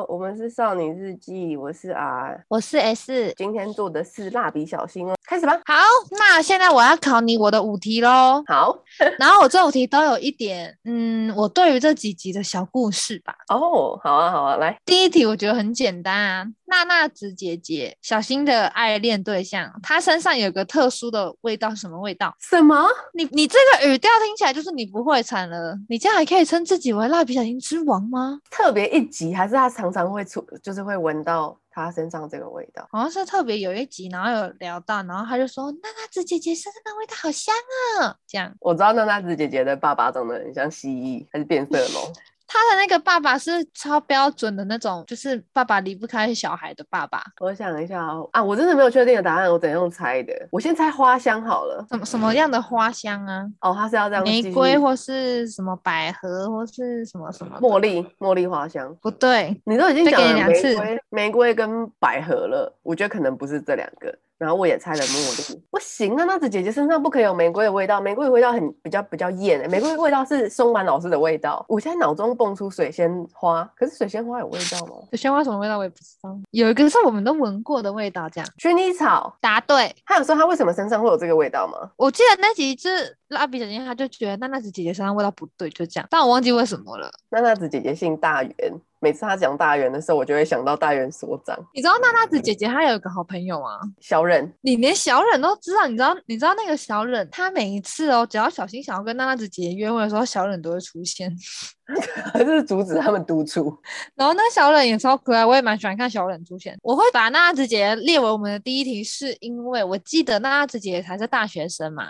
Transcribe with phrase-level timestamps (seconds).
[0.08, 5.52] 我们是少女日记，我是 R，我是 S，今天做的是蜡笔小新哦，开始吧。
[5.66, 5.74] 好，
[6.18, 8.42] 那现在我要考你我的五题喽。
[8.46, 8.76] 好，
[9.18, 13.34] 然后我这五题都有一点，嗯，我对于这几集的小故事吧。
[13.48, 22.34] 哦，好啊，好啊，来，第一题我觉得很简单啊，娜娜子姐姐小新的爱恋对象，她身上有个特殊的味道，什么味道？
[22.40, 22.86] 什么？
[23.14, 28.38] 你你这个语调听起来就是你不会惨了，你这样还可以称自己为蜡笔小新之王吗？
[28.50, 32.86] 特别一集还是他常常会出，就是会闻到他身上这个味道。
[32.90, 37.54] 好像是特别有一集，然后有聊到，然后他就说娜娜子姐姐身上的味道好香
[38.00, 38.54] 啊，这样。
[38.60, 42.12] 我知道娜娜子姐姐的爸爸长得很像蜥蜴，还是变色龙。
[42.52, 47.22] 他的那个爸爸是超标准的那种，就是爸爸离不开小孩的爸爸。
[47.40, 50.32] 我想一下哦，啊，我真的没有确定的答案，我怎样猜的？
[50.50, 51.86] 我先猜花香好了。
[51.88, 53.46] 什么什么样的花香啊？
[53.60, 57.56] 哦，他是要这样，玫瑰或是什么百合或是什么什么？
[57.60, 58.92] 茉莉，茉莉花香？
[59.00, 64.12] 不对，你都已经讲了玫瑰、玫瑰跟百合了，我觉得可能不是这两个。
[64.40, 66.24] 然后我也猜了茉莉，不行啊！
[66.24, 69.68] 娜子姐姐身上不可以有玫瑰的味道，玫瑰的味道很比较比较艳、欸。
[69.68, 71.62] 玫瑰的味道是松满老师的味道。
[71.68, 74.94] 我现在脑中蹦出水仙花，可是水仙花有味道吗？
[75.10, 76.34] 水仙花什么味道我也不知道。
[76.52, 78.50] 有一个是我们都闻过的味道，这样。
[78.56, 79.94] 薰衣草，答对。
[80.06, 81.90] 他有说他为什么身上会有这个味道吗？
[81.98, 86.08] 我记得那集是蜡笔小新，他就觉得娜娜子姐姐身上味道不对，就这样。
[86.10, 87.10] 但我忘记为什么了。
[87.28, 88.80] 娜娜子姐姐姓大圆。
[89.02, 91.58] 每次他讲大圆的时候，我就会想到大圆所长。
[91.74, 93.80] 你知道娜娜子姐姐她有一个好朋友啊？
[93.98, 94.54] 小忍。
[94.60, 95.86] 你连小忍都知道？
[95.86, 96.14] 你知道？
[96.26, 101.34] 你知道那个小忍，他每一次哦，只要小新想要跟娜娜子姐姐约会的时候，小忍都会出现，
[102.32, 103.74] 还是阻止他们独处。
[104.14, 106.76] 然后那小忍也超可爱，我也蛮喜欢看小忍出现。
[106.82, 112.08] 我会把娜娜子姐姐列为我们的第一题，是因为我记得娜娜子姐姐才是大学生嘛。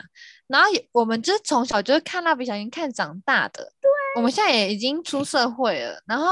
[0.48, 3.62] 然后也我们就是从小就是看蜡笔小新看长大的。
[3.80, 3.88] 对。
[4.16, 6.26] 我们现在也已经出社会了，然后。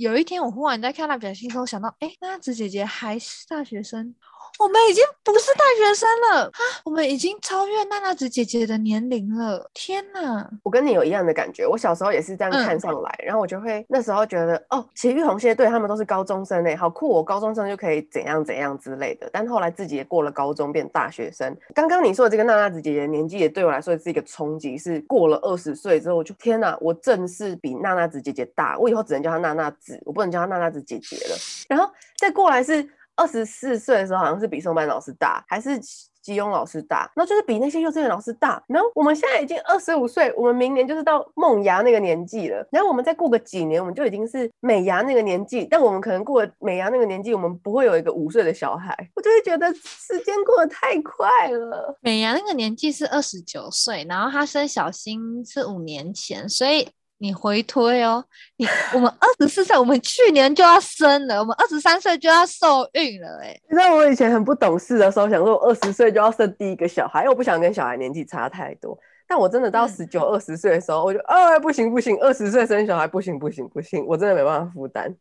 [0.00, 4.14] 有一天，我忽然在看蜡笔小新的时候，想到，哎，娜子姐姐还是大学生。
[4.60, 6.60] 我们已经不是大学生了啊！
[6.84, 9.70] 我们已经超越娜娜子姐姐的年龄了。
[9.72, 10.50] 天哪！
[10.62, 17.08] 我跟你有一样的感觉，我小时候也是这样看上来，嗯、然后我就会那时候觉得，哦，其实玉红蟹队他们都是高中生诶，好酷！
[17.08, 19.30] 我高中生就可以怎样怎样之类的。
[19.32, 21.56] 但后来自己也过了高中，变大学生。
[21.74, 24.76] 刚刚你说的这个娜娜子姐姐的年纪，也对我来说是一个冲击。
[24.76, 31.36] 是过了二十岁之后，我就天哪，我正式比娜娜子姐姐大，我以后只能叫她娜娜子，我不能叫她娜娜子姐姐了。
[31.66, 32.86] 然后再过来是。
[33.20, 35.78] 二十四岁的时候，好像是比松坂老师大，还是
[36.22, 37.10] 基庸老师大？
[37.14, 38.62] 然后就是比那些幼稚园老师大。
[38.66, 42.66] 然后我们现在已经二十五岁，我们明年就是到梦芽那个年纪了。
[42.72, 45.66] 然后我们再过个几年，我们就已经是美芽那个年纪。
[45.70, 48.96] 但我们可能过了美芽那个年纪，我们不会有一个五岁的小孩。
[49.14, 51.98] 我就会觉得时间过得太快了。
[52.00, 56.88] 美芽那个年纪是二十九岁，然后他生小新是五年前，所以。
[57.22, 58.24] 你回推哦，
[58.56, 68.98] 你我们二十四岁，我们去年就要生了，我们二十三岁就要受孕了，哎，你知道我以前很不懂事的时候，想说我二十岁就要生第一个小孩，因为我不想跟小孩年纪差太多。
[69.28, 75.14] 但我真的到十九、二十岁的时候，我就，哎，不行不行，二十岁生小孩不行不行不行，我真的没办法负担。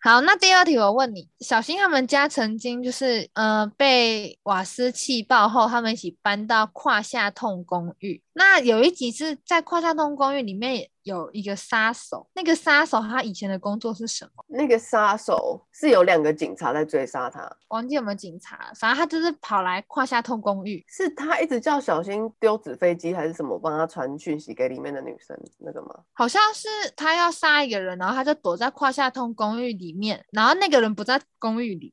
[0.00, 8.20] 好，那第二题我问你，小新他们家曾经就是，呃，被瓦斯气爆后，他们一起搬到胯下痛公寓。
[8.34, 14.44] 那有一集是在胯下通公寓里面有一个杀手，那个杀手他以前的工作是什么？
[14.48, 25.88] 那个杀手是有两个警察在追杀他，忘记有没有警察，反正他就是跑来胯下通公寓，是他一直叫小新丢纸飞机还是什么，帮他传讯息给里面的女生那个吗？
[26.14, 31.92] 好像是他要杀一个人，然后他就躲在胯下通公寓里面，然后那个人不在公寓里。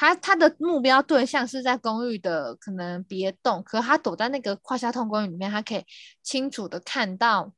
[0.00, 5.84] 他他的目标对象是在公寓的可能别栋，可他躲在那个跨下通公寓里面，他可以
[6.22, 7.52] 清楚的看到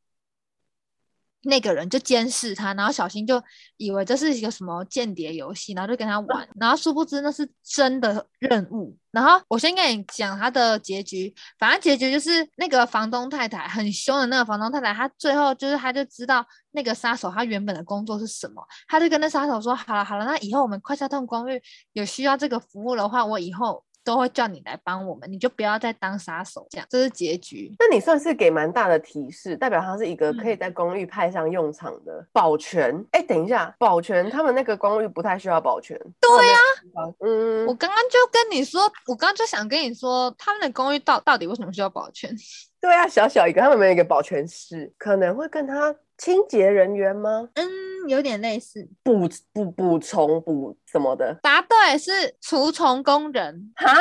[1.43, 3.43] 那个人，就监视他，然后小新就
[3.77, 8.97] 以为这是一个什么间谍游戏，然后就跟他玩， 然后殊不知那是真的任务。
[9.11, 21.61] 然后我先跟你讲他的结局，反正结局就是那个房东太太很凶的那个房东太太，她最后就是她就知道那个杀手他原本的工作是什么，她就跟那杀手说：好了好了，那以后我们快下痛公寓
[21.93, 23.85] 有需要这个服务的话，我以后。
[24.05, 27.75] 都会叫你来帮我们，你就不要再当杀手，这样，这是结局。
[27.79, 32.95] 那你算是给蛮大的提示，代表他是一个可以在公寓派上用场的保全。
[33.13, 35.99] 哎、嗯，等一下，保全他们那个公寓不太需要保全。
[36.21, 36.59] 对呀、
[36.95, 42.35] 啊，嗯，我刚刚就跟你说，我刚刚就想跟你说，他们的公寓到到底为什么需要保全？
[42.81, 47.49] 对啊，小小一个，他们没有一个保全室，可能会跟他清洁人员吗？
[47.55, 47.69] 嗯。
[48.09, 53.93] 有点类似捕捕捕虫捕什么的，答对，是除虫工人哈？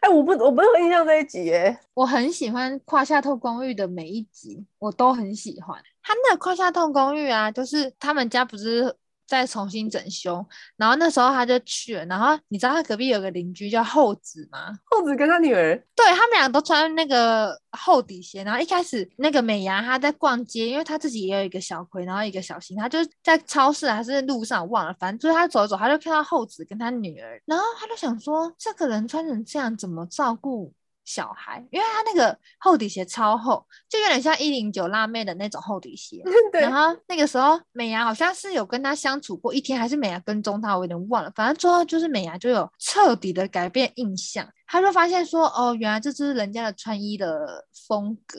[0.00, 5.82] 哎、欸，我不我不有印象这一集耶，我很喜欢胯下透公寓的每一集，我都很喜欢。
[6.02, 8.94] 他那个胯下透公寓啊，就是他们家不是
[9.28, 10.44] 再重新整修，
[10.78, 14.76] 然后那时候他就去了，然后你知道他隔壁有个邻居叫厚子吗？
[14.84, 30.72] 厚子跟他女儿，对，他们俩都穿那个厚底鞋，然后一开始那个美伢她在逛街，因为她自己也有一个小葵，然后一个小新，她就在超市还是路上忘了，反正就是她走一走，她就看到厚子跟他女儿，然后她就想说，这个人穿成这样，怎么照顾？
[31.08, 36.22] 小孩，因为他那个厚底鞋超厚，就有点像一零九辣妹的那种厚底鞋。
[36.52, 41.32] 然后那个时候美伢好像是有跟他相处过一天，还是美伢跟踪他，我有点忘了。
[41.34, 44.46] 反正最后就是美伢就有彻底的改变印象。
[44.68, 48.38] 他就发现说，哦，原来这就是人家的穿衣的风格。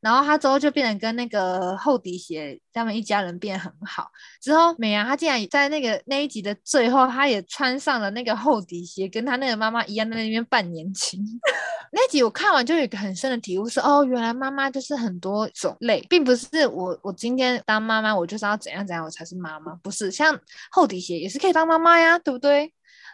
[0.00, 4.10] 然后他之后就变成跟那个厚底鞋他们一家人变很好。
[4.42, 11.24] 之后美伢她竟然在那个那一集的最后，她也穿上了那个厚底鞋，跟她那个妈妈一样在那边扮年轻。
[11.92, 20.38] 那集我看完就有一个很深的体悟是，哦，原来妈妈就是很多种类，并不是我我今天当妈妈，我就是要怎样怎样我才是妈妈，不是，像
[20.70, 22.72] 厚底鞋也是可以当妈妈呀，对不对？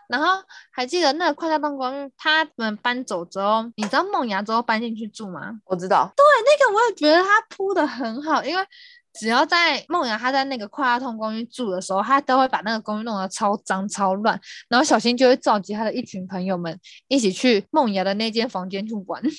[0.08, 5.58] 然后还记得那个快乐动公寓，他们搬走之后，你知道梦芽之后搬进去住吗？
[5.64, 6.10] 我知道。
[6.16, 8.62] 对，那个我也觉得他铺的很好，因为
[9.18, 14.38] 只要在梦瑶他在那个快乐通公寓住的时候，他都会把那个公寓弄得超脏超乱，
[14.68, 19.22] 然后小新就会召集他的一群朋友们一起去梦瑶的那间房间去玩。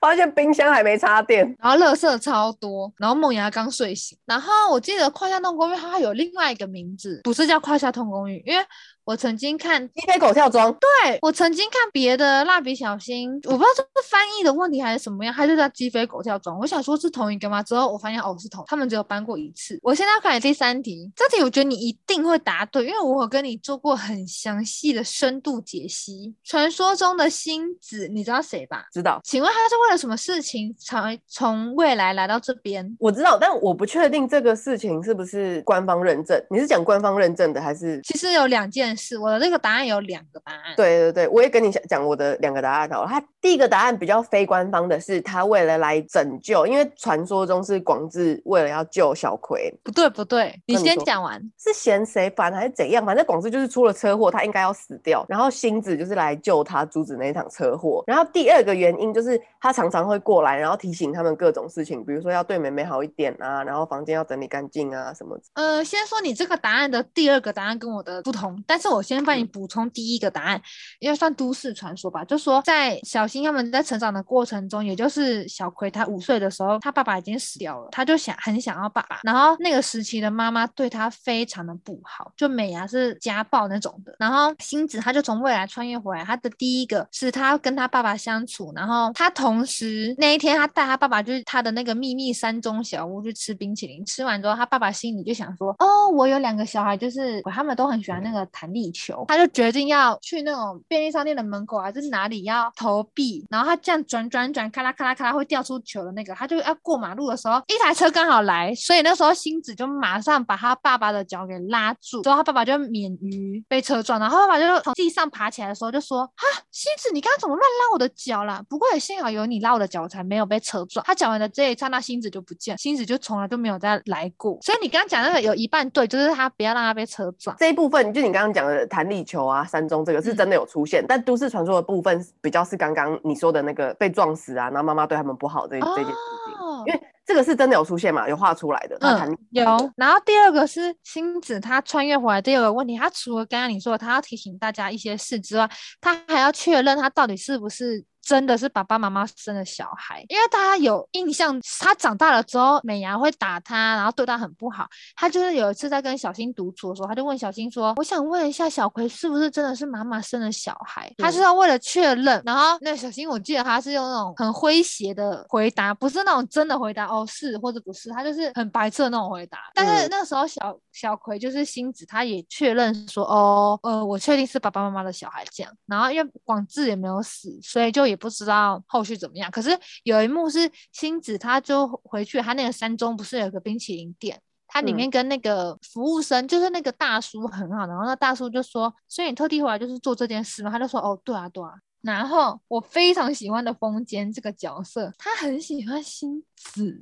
[0.00, 8.64] 发现冰箱还没插电，然后垃圾超多，然后梦瑶刚睡醒，然后我记得快乐通公寓它有另外一个名字，不是叫快乐通公寓，因为。
[9.10, 16.56] 我曾经看鸡飞狗跳装，对，我曾经看别的蜡笔小新，我不知道这是翻译的问题还是什么样，他就叫鸡飞狗跳装。
[16.60, 17.60] 我想说是同一个吗？
[17.60, 19.76] 之后我发现哦是同，他们只有搬过一次。
[19.82, 26.32] 我现在要考你第三题，这题我觉得你一定会答对，因为我有跟你做过很详细的深度解析。
[26.44, 28.84] 传说中的星子，你知道谁吧？
[28.92, 29.20] 知道。
[29.24, 32.96] 请问他是为了什么事情才从未来来到这边？
[33.00, 36.40] 我知道，但我不确定这个事情是不是官方认证。
[36.48, 38.00] 你是讲官方认证的还是？
[38.04, 38.96] 其实有两件。
[39.00, 43.08] 是我的那个答案有两个答案，对对对，我也跟你讲讲我的两个答案好了。
[43.08, 49.72] 他第一个答案比较非官方的是，他为了来拯救，因为传说中是广志为了要救小葵。
[49.82, 51.40] 不对不对，你先讲完。
[51.58, 53.04] 是嫌谁烦还是怎样？
[53.04, 58.04] 反正广志就是出了车祸，他应该要死掉，然后星子就是来救他，阻止那一场车祸。
[58.06, 65.38] 然后第二个原因就是他常常会过来，然后提醒他们各种事情，比如说要对妹妹好一点啊，然后房间要整理干净啊什么。
[65.54, 68.90] 呃，先说你这个答案的第二个答案跟我的不同，但是。
[68.90, 70.60] 我先帮你补充第一个答案，
[70.98, 79.20] 因为算都市传说吧，就说在小新他们在成长的过程中，也就是小葵他五岁的时候，他爸爸已经死掉了，他就想很想要爸爸。
[79.22, 84.12] 然后那个时期的妈妈对他非常的不好，就美伢是家暴那种的。
[84.18, 98.80] 然后星子他就从未来穿越回来，他的第一个是他跟他爸爸相处，然后他同时那一天他带他爸爸就是他的那个秘密山中小屋去吃冰淇淋，吃完之后他爸爸心里就想说，哦，我有两个小孩，就是他们都很喜欢那个弹力。
[98.80, 118.64] 地球，他就决定要去那种便利商店的门口还是哪里要投币，然后他这样转转转，咔啦咔啦咔啦会掉出球的那个，他就要过马路的时候，一台车刚好来，所以那时候星子就马上把他爸爸的脚给拉住，之后他爸爸就免于被车撞，然后他爸爸就从地上爬起来的时候就说：“哈，星子，你刚刚怎么乱拉我的脚啦？
[118.66, 124.58] 不过也幸好有你拉我的脚，我才没有被车撞。”他讲完的这一刹那，星子就不见，星子就从来就没有再来过。
[124.62, 128.59] 所以你刚刚讲那个有一半对，就是他不要让他被车撞这一部分，就你刚刚讲。
[128.88, 138.96] 弹力球啊，山中这个是真的有出现，嗯、但都市传说的部分比较是刚刚你说的那个被撞死啊，然后妈妈对他们不好这、哦、这件事情，因为这个是真的有出现嘛，有画出来的。
[139.00, 139.64] 嗯，有。
[139.96, 148.04] 然后第二个是星子他穿越回来，第二个问题，他除了刚刚你说的他要提醒大家一些事之外，他还要确认他到底是不是。
[148.30, 154.86] 真的是爸爸妈妈生的小孩，因为大家有印象，他长大了之后，美伢会打他，然后对他很不好。
[155.16, 162.40] 他就是有一次在跟小新独处的时候，他就问小新说：“我想问一下，小葵是不是真的是妈妈生的小孩？”他是要为了确认。
[162.46, 169.58] 然后那小新，我记得他是用那种很诙谐的回答，不是那种真的回答哦，是或者不是，他就是很白痴的那种回答。
[169.74, 175.72] 但是那时候小小葵就是星子，他也确认说：“哦，呃，我确定是爸爸妈妈的小孩。”这样。
[175.86, 178.10] 然后因为广志也没有死，所以就。
[178.10, 179.70] 也不知道后续怎么样，可是
[180.04, 190.70] 有一幕是星子，他就回去，他那个山中不是有个冰淇淋店，他里面跟那个服务生，就是那个大叔很好，然后那大叔就说，所以你特地回来就是做这件事吗？
[190.70, 191.70] 他就说，哦，对啊，对啊。
[192.02, 196.98] 然后我非常喜欢的风间这个角色，他很喜欢星子，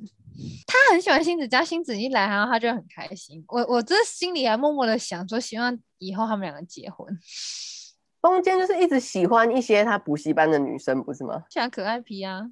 [0.66, 3.44] 他很喜欢星子，只要星子一来，然后他就很开心。
[3.46, 7.16] 我我这心里还默默的想说，希望以后他们两个结婚。
[8.20, 11.44] 风间就是一直喜欢一些他补习班的女生，不是吗？
[11.50, 12.50] 喜欢可爱皮啊，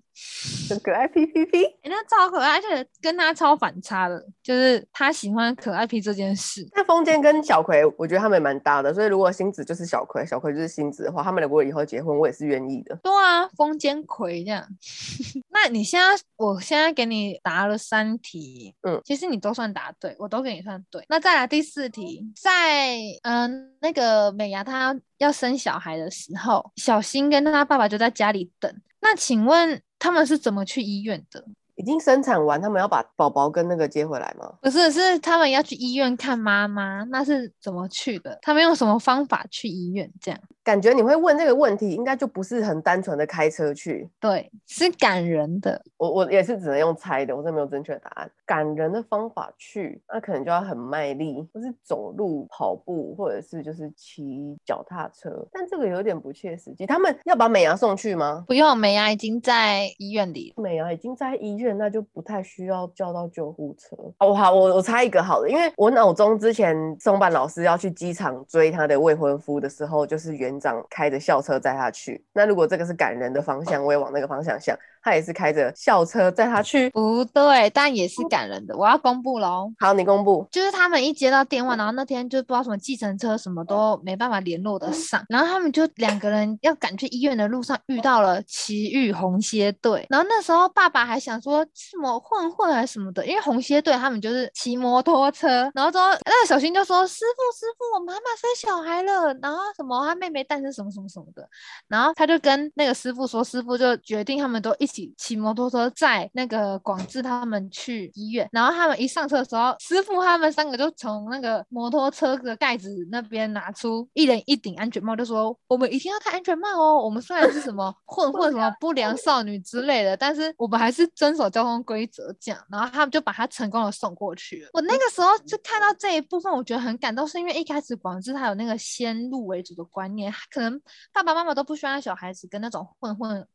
[0.69, 6.67] 很可爱屁屁屁，哎，那超可爱，而且跟他超反差的，就是他喜欢可爱屁这件事。
[6.75, 12.97] 那风间跟小葵，我觉得他们也蛮搭的，所以如果星子就是小葵，小葵就是星子的话，他们如果以后结婚，我也是愿意的。
[13.03, 14.67] 对啊，风间葵这样。
[15.51, 21.05] 那你现在，我现在给你答了三题，嗯，其实你都算答对，我都给你算对。
[21.09, 23.49] 那再来第四题，在嗯、呃、
[23.81, 28.75] 那个美伢她要生小孩的时候，小新跟他爸爸就在家里等。
[29.07, 31.45] 那请问他们是怎么去医院的？
[31.77, 34.53] 已经生产完，他们要把宝宝跟那个接回来吗？
[34.61, 38.39] 不是，是他们要去医院看妈妈，那是怎么去的？
[38.43, 40.11] 他们用什么方法去医院？
[40.21, 44.09] 这样感觉你会问这个问题，应该就不是很单纯的开车去。
[44.19, 45.81] 对，是感人的。
[45.97, 48.31] 我我也是只能用猜的，我真的没有正确的答案。
[48.45, 55.47] 感人的方法去，那可能就要很卖力，或是走路、跑步，或者是就是骑脚踏车。
[55.53, 56.87] 但这个有点不切实际。
[56.87, 58.45] 他们要把美牙送去吗？
[58.49, 60.53] 不用，美牙已经在医院里。
[60.57, 61.66] 美牙已经在医院。
[61.75, 64.35] 那就不太需要叫到救护车哦。
[64.35, 72.25] 好，我我猜一个好了，因为我脑中之前松坂老师要去机场追他的未婚夫的时候，就是园长开着校车载他去。
[72.33, 74.77] 那如果这个是感人的方向，我也往那个方向想。
[75.07, 78.77] 他也是开着校车载他去，不对，但也是感人的。
[78.77, 79.73] 我要公布喽。
[79.79, 80.45] 好，你公布。
[80.51, 101.49] 就是他们一接到电话，然后那天就不知道什么计程车什么都没办法联络得上，然后他们就两个人要赶去医院的路上遇到了奇遇红蝎队，然后那时候爸爸还想说什么混混还是什么的，因为红蝎队他们就是骑摩托车，然后之后那个小新就说师傅师傅，我妈妈生小孩了，然后什么他妹妹诞生什么什么什么的，
[101.87, 104.96] 然后他就跟那个师傅说，师傅就决定他们都一起。
[105.19, 117.05] 骑摩托车载那个广志他们去医院，然后他们一上车的时候，师傅他们三个就从那个摩托车的盖子那边拿出一人一顶安全帽，就说：“我们一定要戴安全帽哦！
[117.05, 124.71] 我们虽然是什么混混、什么不良少女之类的，但是我们还是遵守交通规则。”这样，然后他们就把他成功的送过去了。
[124.73, 130.81] 我那个时候就看到这一部分，我觉得很感动，是因为一开始广志他有那个先入为主的观念，可能
[131.13, 133.47] 爸爸妈妈都不希望小孩子跟那种混混。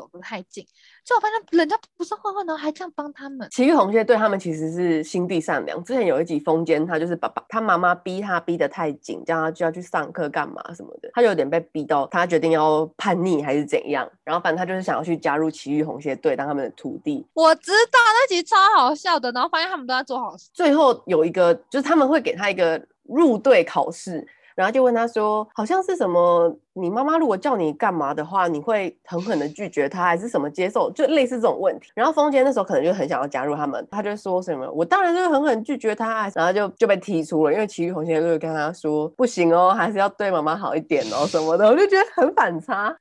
[0.00, 0.64] 走得太近，
[1.04, 3.46] 就我发现人家不是坏坏，然后还这样帮他们。
[3.50, 5.82] 埼玉红蝎对他们其实是心地善良。
[5.84, 14.10] 之前有一集风间，他就是爸爸他妈妈逼他逼得太紧，叫他就要去上课干嘛什么的，他就有点被逼到，他决定要叛逆还是怎样。
[14.24, 17.26] 然后反正他就是想要去加入埼玉红蝎队当他们的徒弟。
[17.34, 20.48] 我知道那集超好笑的，然后发现他们都在做好事。
[20.54, 24.26] 最后有一个就是他们会给他一个入队考试。
[24.60, 26.54] 然后就问他说：“好像是什么？
[26.74, 30.90] 你妈妈如果叫你干嘛的话，你会狠狠的拒绝她，还是什么接受？
[30.90, 42.94] 就类似这种问题。”然后风间那时候可能就很想要加入他们，他就说什么：“我当然就是狠狠拒绝她。”然后就就被踢出了，因为埼玉红蝎队跟他说：“不行哦，还是要对妈妈好一点哦什么的。”我就觉得很反差。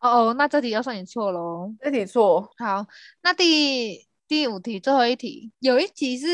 [0.00, 1.70] 哦 哦，那这题要算你错喽。
[1.82, 2.50] 这题错。
[2.56, 2.86] 好，
[3.22, 6.26] 那第第五题，最后一题，有一题是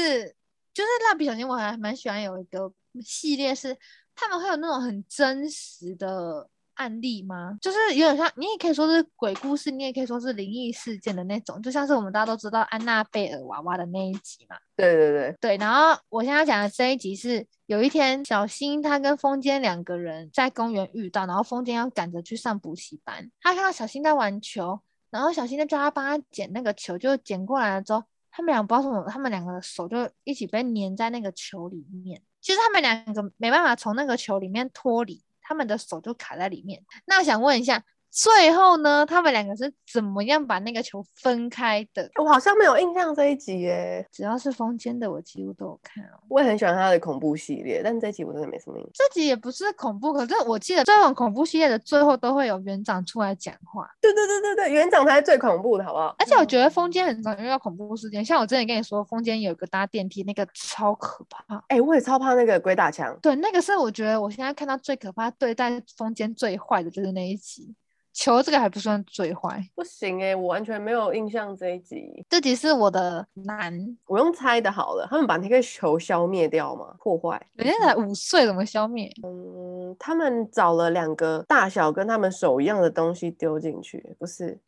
[0.73, 2.70] 就是蜡笔小新，我还蛮喜欢有一个
[3.02, 3.76] 系列是。
[4.18, 7.56] 他们会有那种很真实的案例吗？
[7.60, 14.56] 就是有点像，你也可以说是鬼故事，你也可以说是灵异事件的那种，就像是我们大家都知道安娜贝尔娃娃的那一集嘛。
[14.76, 15.56] 对对对对。
[15.56, 32.22] 然后我现在讲的这一集是，有一天小新他跟风间两个人在公园遇到，然后风间要赶着去上补习班，他看到小新在玩球，然后小新就叫他帮他捡那个球，就捡过来了之后，他们俩不知道什么，他们两个的手就一起被粘在那个球里面。
[32.40, 36.85] 其实他们两个没办法从那个球里面脱离，他们的手就卡在里面。
[37.07, 37.85] 那我想问一下。
[38.11, 42.11] 最后呢，他们两个是怎么样把那个球分开的？
[42.17, 44.07] 我好像没有印象这一集耶。
[44.11, 46.19] 只要是风间的，我几乎都有看哦。
[46.29, 48.91] 我也很喜欢他的恐怖系列，但这一集我真的没什么印象。
[48.95, 53.88] 这集也不是恐怖，可是我记得这种恐怖系列的最后都会有园长出来讲话。
[54.00, 56.15] 对对对对对，园长才是最恐怖的，好不好？
[56.19, 61.57] 而且我觉得风间很常遇到恐怖事件，像我之前跟你说，风间有一个搭电梯，那个超可怕。
[61.69, 63.17] 哎、欸，我也超怕那个鬼打墙。
[63.21, 67.75] 对，那个是我觉得我现在看到最可怕、对待风间最坏的就是那一集。
[68.18, 72.26] 球这个还不算最坏，不行哎、欸，我完全没有印象这一集。
[72.28, 75.06] 这集是我的难，我用猜的好了。
[75.08, 76.96] 他们把那个球消灭掉吗？
[76.98, 77.40] 破坏？
[77.54, 79.08] 人家才五岁，怎么消灭？
[79.22, 84.58] 嗯，他们找了两个大小跟他们手一样的东西丢进去，不是？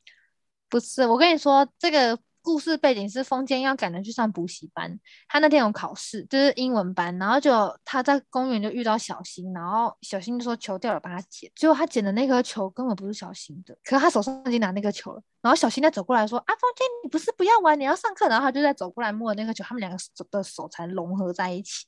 [0.68, 2.16] 不是，我跟你说这个。
[2.42, 21.86] 故事背景是风间要赶着去上补习班，他那天有考试，就是英文班，然后就他在公园就遇到小新，然后小新就说球掉了，帮他捡，结果他捡的那颗球根本不是小新的，可是他手上已经拿那个球了，然后小新再走过来说啊，风间你不是不要玩，你要上课，然后他就在走过来摸那个球，他们两个手的手才融合在一起。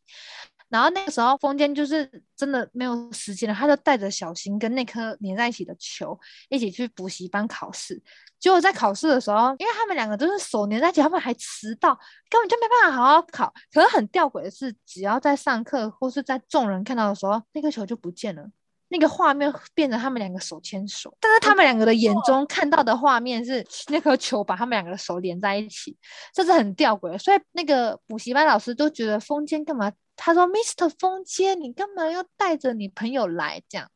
[0.69, 6.19] 然后那个时候，风间就是真的没有时间了，他就带着小新跟那颗粘在一起的球
[6.49, 8.03] 一起去补习班考试。
[8.43, 11.97] 结果在考试的时候，因为他们两个都是手粘在一起，他们还迟到，
[12.29, 13.55] 根本就没办法好好考。
[13.73, 18.45] 可是很吊诡的是，只要在上课或是在众人看到的时候，那个球就不见了。
[18.89, 25.97] 那个画面变成他们两个手牵手，但是他们两个的眼中看到的画面是那颗球把他们两个的手连在一起，
[26.35, 27.17] 这是很吊诡。
[27.19, 29.93] 所以那个补习班老师都觉得风间干嘛？
[30.15, 30.91] 他说：“Mr.
[30.99, 33.89] 风间，你干嘛要带着你朋友来这样？”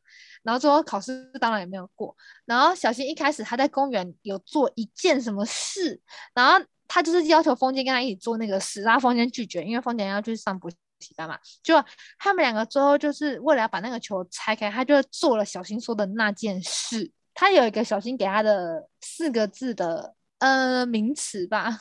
[0.47, 2.15] 然后最后考试当然也没有过。
[2.45, 6.01] 然后小新一开始他在公园有做一件什么事，
[6.33, 10.77] 然后他就是要求风间跟他一起做那个事，然后风间拒绝，因为风间要去上补习。
[10.99, 11.75] 习班嘛，就
[12.17, 17.11] 他们两个最后就是为了要把那个球拆开，他就做了小新说的那件事。
[17.35, 21.77] 他有一个小新给他的四个字的呃名词吧，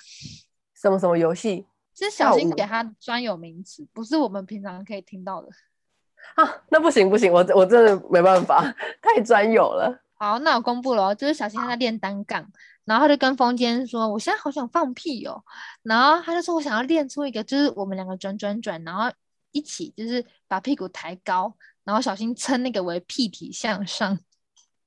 [0.74, 1.64] 什么什么游戏？
[1.94, 5.48] 是小新给他专有名词，不是我们平常可以听到的。
[6.34, 8.62] 啊，那不行不行，我我真的没办法，
[9.00, 10.02] 太专有了。
[10.18, 12.46] 好，那我公布了哦，就是小新他在练单杠。
[12.84, 15.42] 然后他就跟风间说：“我现在好想放屁哦。”
[15.82, 19.10] 然后他就说：“我想要练出一个，就是我们两个转转转，然后
[19.50, 21.52] 一起就是把屁股抬高，
[21.82, 24.16] 然后小新称那个为屁体向上。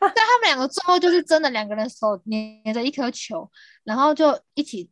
[0.00, 3.48] 但他们两个最后就是真的两个人手捏着一颗球，
[3.84, 4.90] 然后就一起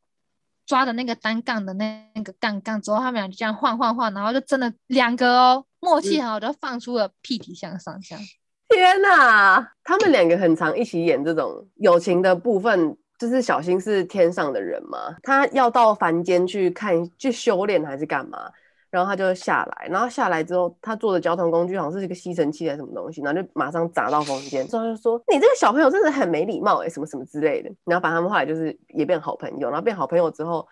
[0.73, 8.25] 抓的那个单杠的那那个杠杠，之后他们俩就这样晃晃晃，然后就真的两个哦默契好，就放出了屁体向上这样。
[8.25, 8.27] 嗯
[8.71, 18.51] 天呐，他们两个很常一起演这种友情的部分，就是小新是天上的人嘛，他要到凡间去看去修炼还是干嘛，
[18.93, 30.65] 然后他就下来，然后下来之后，他坐的交通工具好像是一个吸尘器还是什么东西，然后就马上砸到风间，之后就说你这个小朋友真的很没礼貌哎，什么什么之类的，然后把他们后来就是也变好朋友，然后变好朋友之后。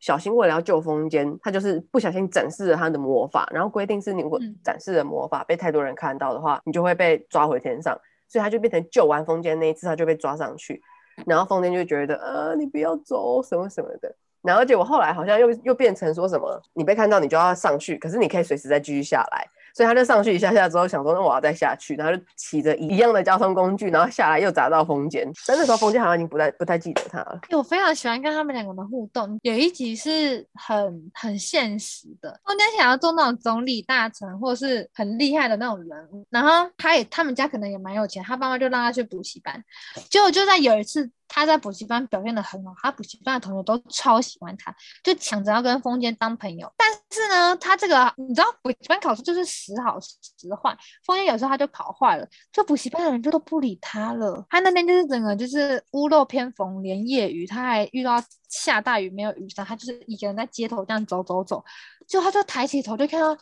[0.00, 10.82] 小新为了要救风间，他就是不小心展示了他的魔法，然后规定是你如果展示的魔法被太多人看到的话，你就会被抓回天上，所以他就变成救完风间那一次，他就被抓上去，
[11.24, 19.46] 然后风间就觉得呃，你不要走什么什么的，然后结果后来好像又又变成说什么你被看到你就要上去，可是你可以随时再继续下来。
[19.74, 25.26] 所以他就上去一下下之后，想说那我要再下去，然后就骑着一样的交通工具，然后下来又砸到风间。
[25.46, 27.40] 但那时候风间好像已经不太不太记得他了。
[27.52, 39.64] 我非常喜欢跟他们两个的互动，有一集是很很现实的，风间想要做那种总理大臣或是很厉害的那种人，然后他也他们家可能也蛮有钱，他爸妈就让他去补习班，
[40.10, 41.10] 结果就在有一次。
[41.34, 46.70] 他在补习班表现得很好，他补习班的同学都超喜欢他，就抢着要跟风间当朋友。
[46.76, 54.44] 但是呢，他这个你知道，补习班考试就是时好时坏，风间有时候他就考坏了，就补习班的人就都不理他了。
[54.50, 61.64] 他那天就是整个就是屋漏偏逢连夜雨，他还遇到下大雨没有雨伞，他就是一个人在街头这样走走走，
[62.06, 63.34] 就他就抬起头就看到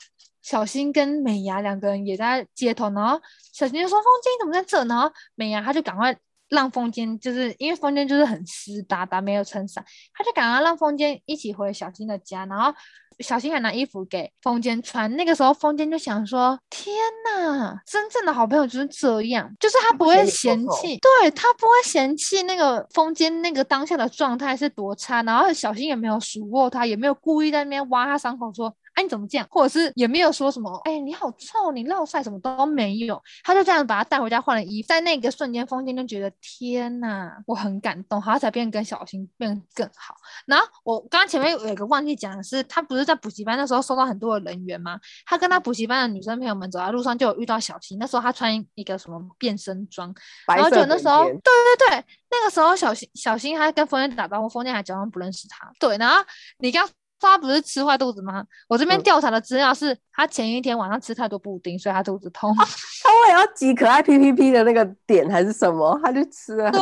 [0.43, 3.21] 小新跟美伢两个人也在街头，然后
[3.53, 6.17] 小新就说：“风间你怎么在这？”然后美伢他就赶快。
[6.51, 9.83] 让风间就是因为风间就是很湿哒哒，没有撑伞，
[10.13, 12.75] 他就赶快让风间一起回小新的家，然后
[13.21, 15.15] 小新还拿衣服给风间穿。
[15.17, 28.75] 那个时候风间就想说：天哪，真正的好朋友就是这样，就是他不会嫌弃，对，他不会嫌弃那个风间那个当下的状态是多差，然后小新也没有数落他，也没有故意在那边挖他伤口说。
[29.01, 29.47] 哎，你怎么这样？
[29.51, 33.21] 或者是也没有说什么，哎，你好臭，你落晒什么都没有。
[33.43, 40.15] 他就这样把他带回家换了衣服，在那个瞬间，风间就觉得天哪，我很感动，他才变跟小新变得更好。
[40.45, 45.01] 然后我刚刚前面有一个忘记讲的是，他不是在补习班那时候收到很多的人员吗？
[45.25, 50.15] 他跟他补习班的女生朋友们走在路上就有遇到小新，那时候他穿一个什么变身装，
[50.47, 55.73] 然后就那时候，对对对，那个时候小新小新还跟风间打招呼，风间还假装不认识他。
[55.79, 56.23] 对，然后
[56.59, 56.87] 你刚。
[57.29, 58.45] 他不是吃坏肚子吗？
[58.69, 62.51] 我这边调查的资料是他前一天晚上吃太多布丁，所以他肚子痛。
[62.57, 62.65] 啊、
[63.05, 66.71] 他为了要挤可爱 P P P 的那个点还是什么，他就吃了。
[66.71, 66.81] 对，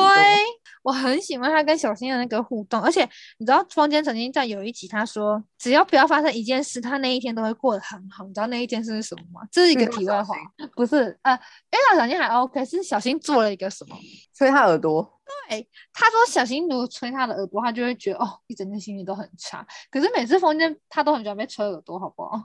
[0.82, 3.02] 我很喜欢他跟小新的那个互动，而且
[3.38, 8.24] 你知道，风间曾经在有一集他说，只要不要发生一件事，他那一天都会过得很好。
[8.24, 9.46] 你知道那一件事是什么吗？
[9.50, 10.34] 这是一个题外话，
[10.76, 11.32] 不是呃，
[11.72, 13.96] 因为小新还 OK，是小新做了一个什么？
[14.36, 15.17] 吹他耳朵。
[15.48, 19.66] 对，他说小新如果吹他的耳朵，他就会觉得哦，一整天心情都很差。
[19.90, 22.36] 可是每次风间他都很喜欢被吹耳朵，好不好？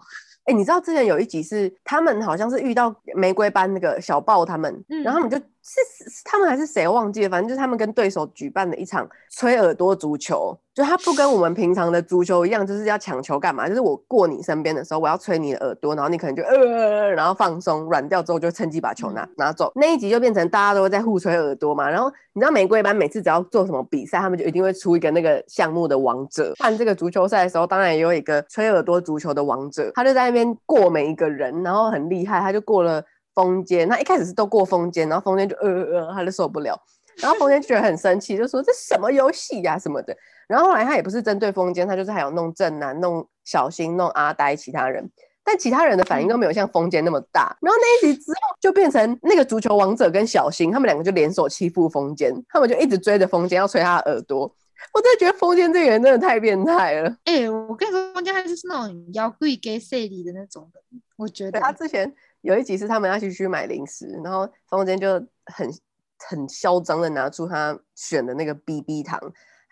[0.46, 7.30] 哎、欸，你知道之前有一集是他们好像是遇到玫瑰班那个小豹他们，嗯、然后他们就是是他们还是谁忘记了？
[7.30, 13.70] 反正就是他们跟对手举办的一场吹耳朵足球，就他不跟我们平常的足球一样，就是要抢球干嘛？
[13.70, 19.72] 就是我过你身边的时候，我要吹你的耳朵，然后你可能就呃，然后放松软掉之后，就趁机把球拿拿走。
[19.76, 21.90] 那一集就变成大家都在互吹耳朵嘛。
[21.90, 26.54] 然后你知道玫瑰班每次只要做什么比赛，他们就一定会出一个那个项目的王者。
[26.58, 33.04] 看这个足球赛的时候，当然也有一个吹耳朵足球的王者，他就在那边过每一个人，然后很厉害，他就过了。
[33.36, 36.80] 风间，他一开始是都过风间，然后风间就呃呃，他就受不了，
[37.18, 40.16] 然后风间就觉得很生气，就说这什么游戏呀什么的。
[40.48, 45.10] 然后后来他也不是针对风间，他就是还有弄正男、弄小新、弄阿呆其他人，
[45.44, 47.58] 但其他人的反应都没有像风间那么大。
[47.62, 54.54] 然后那一集之后就变成那个足球王者跟小新他们两个就联手欺负风间，他们就一直追着风间要吹他的耳朵。
[54.94, 57.10] 我真的觉得风间这个人真的太变态了。
[57.24, 62.14] 哎、欸，我跟你说，风间他就是那种妖怪给势力的那种人，我觉得他之前。
[62.44, 65.14] 有一集是他们要去去买零食，然后风间就
[65.46, 65.74] 很
[66.28, 69.18] 很嚣张的拿出他选的那个 BB 糖，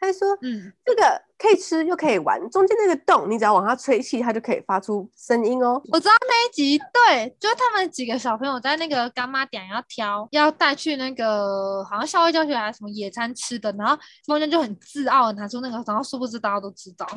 [0.01, 1.03] 他就说：“嗯，这个
[1.37, 17.07] 可以吃又可以玩，中间那个洞，你只要往它吹气，它就可以发出声音哦。”我知道那一集，对，就是他们几个小朋友在那个干妈点要挑，要带去那个好像校外教学还是什么野餐吃的，然后风间就很自傲的拿出那个，然后殊不知大家都知道。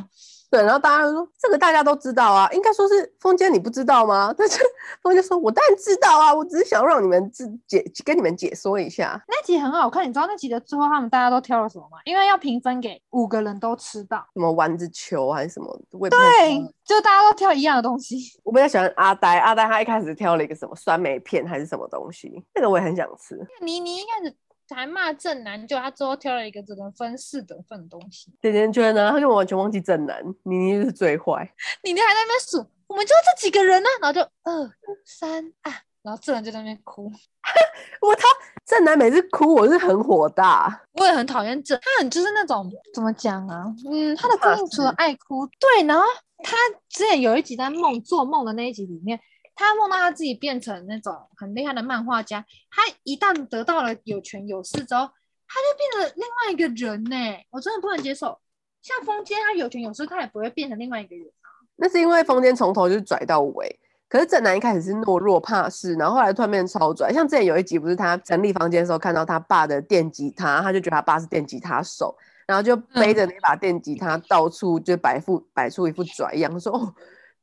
[0.55, 4.33] 对，然后大家都说这个大家都知道啊，应该说是风间你不知道吗？
[4.39, 4.61] 但是
[5.03, 9.21] 风间说，我当然知道啊，我只是想让你们自解跟你们解说一下。
[9.27, 11.99] 那集很好看，你知道那集的最后他们大家都挑了什么吗？
[12.05, 15.77] 因为要平分给五个人都吃到，什么丸子球还是什么？
[16.09, 18.17] 对，就大家都挑一样的东西。
[18.45, 23.37] 我比较喜欢阿呆，阿呆他一开始挑了一个什么酸梅片还是什么东西，那个我也很想吃。
[23.61, 24.37] 妮妮一开始。
[24.73, 28.33] 还骂正男，就他最后挑了一个只能分四等份的东西。
[28.41, 29.11] 甜甜圈呢？
[29.11, 31.53] 他就完全忘记正男，妮妮是最坏。
[31.83, 34.71] 妮妮还在那边数，我们就这几个人呢、啊，然后就二
[35.05, 35.73] 三啊，
[36.03, 37.11] 然后正男就在那边哭。
[38.01, 38.23] 我他，
[38.65, 43.65] 正男每次哭我是很火大，我也很讨厌正，他很就是那种怎么讲啊？
[43.91, 46.05] 嗯，他的个性除了爱哭，对，然后
[46.43, 46.57] 他
[46.89, 49.21] 之前有一集在梦做梦的那一集里面。
[49.57, 55.09] 他梦到他自己变成那种很厉害的漫画家，他一旦得到了有权有势之后，
[55.47, 57.17] 他就变成另外一个人呢。
[57.51, 58.39] 我真的不能接受。
[58.83, 61.49] 像风间，他有权有势，他也不会变成另外一个人啊。
[61.77, 67.13] 那是因为风间从头就是拽到尾，可是正男一开始是懦弱怕事，然后后来突然变超拽。
[67.13, 72.15] 像之前有一集不是他整理房间的时候看到他爸的电吉他，他就觉得他爸是电吉他手，
[72.47, 76.95] 然后就背着那把电吉他到处就摆副摆出一副拽样，说哦。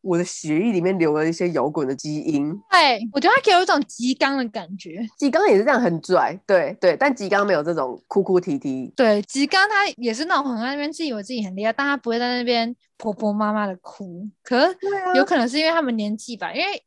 [0.02, 5.00] 我的血液里面流了一些摇滚的基因，对，我觉得他给我一种吉冈的感觉。
[5.18, 8.92] 吉冈也是这样很拽，对对，但吉冈没有这种哭哭啼啼。
[8.96, 14.28] 对，吉冈他也是那种很在那边自以为自己很厉害，但他不会在那边婆婆妈妈的哭。
[14.44, 14.78] 可是
[15.16, 16.84] 有可能是因为他们年纪吧，啊、因为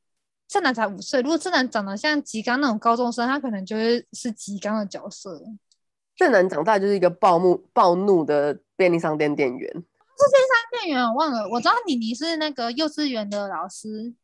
[0.48, 5.40] 正男才五岁，如果正男长得像吉冈那种高中生，他可能就是是吉冈的角色。
[6.16, 9.84] 正男长大就是一个暴怒暴怒的便利商店店员。
[10.16, 11.48] 是便利商店员，我忘了。
[11.48, 14.14] 我知道妮妮是那个幼稚园的老师，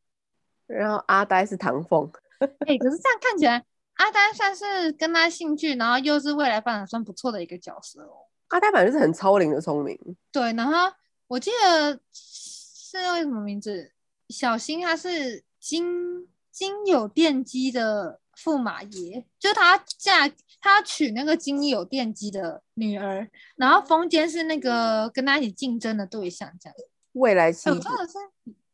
[0.67, 2.11] 然后阿呆是唐凤。
[2.41, 8.27] 哎、欸，可是这样看起来，阿呆算是跟他兴趣，然后又是未来发展算不错的一个角色哦。
[8.49, 9.99] 阿呆反正是很超龄的聪明。
[10.33, 10.93] 对，然后
[11.27, 13.93] 我记得是叫什么名字？
[14.29, 20.31] 小新他是金金有电机的驸马爷，就他嫁。
[20.61, 26.77] 他娶那个金有电机的女儿，然后风间是那个跟他一起竞争的对象，这样
[27.13, 27.89] 未来妻子。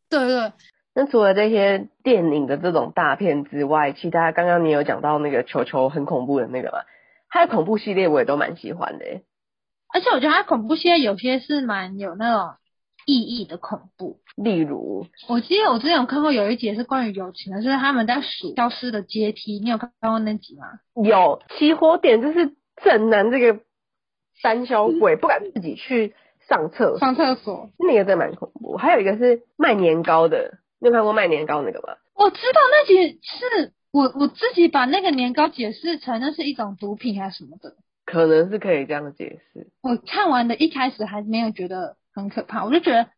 [0.09, 0.53] 对对对。
[0.95, 6.79] 那除了这些电影的这种大片之外，其他刚刚你有讲到那个球球很恐怖的那个嘛？
[7.29, 9.05] 他的恐怖系列我也都蛮喜欢的，
[9.93, 12.57] 而且我觉得他恐怖系列有些是蛮有那种。
[13.07, 19.61] 意义的恐怖，例如，我记得我之前有看过有一集是关于友情的，就是他们在数消失的阶梯。
[19.61, 20.81] 你有看过那集吗？
[21.05, 23.61] 有，起火点就是正南这个
[24.43, 26.17] 胆小鬼不敢自己去
[26.49, 28.77] 上厕所，上厕所那个真的蛮恐怖。
[28.77, 31.97] 还有一个是卖年糕的，你有看过卖年糕那个吗？
[32.17, 39.69] 我知道那集是我我自己把那个年糕解释成那是一种毒品还是什么的，可能是可以这样解释。
[39.81, 41.97] 我看完的一开始还没有觉得。
[42.17, 43.11] 很可怕，我就觉得，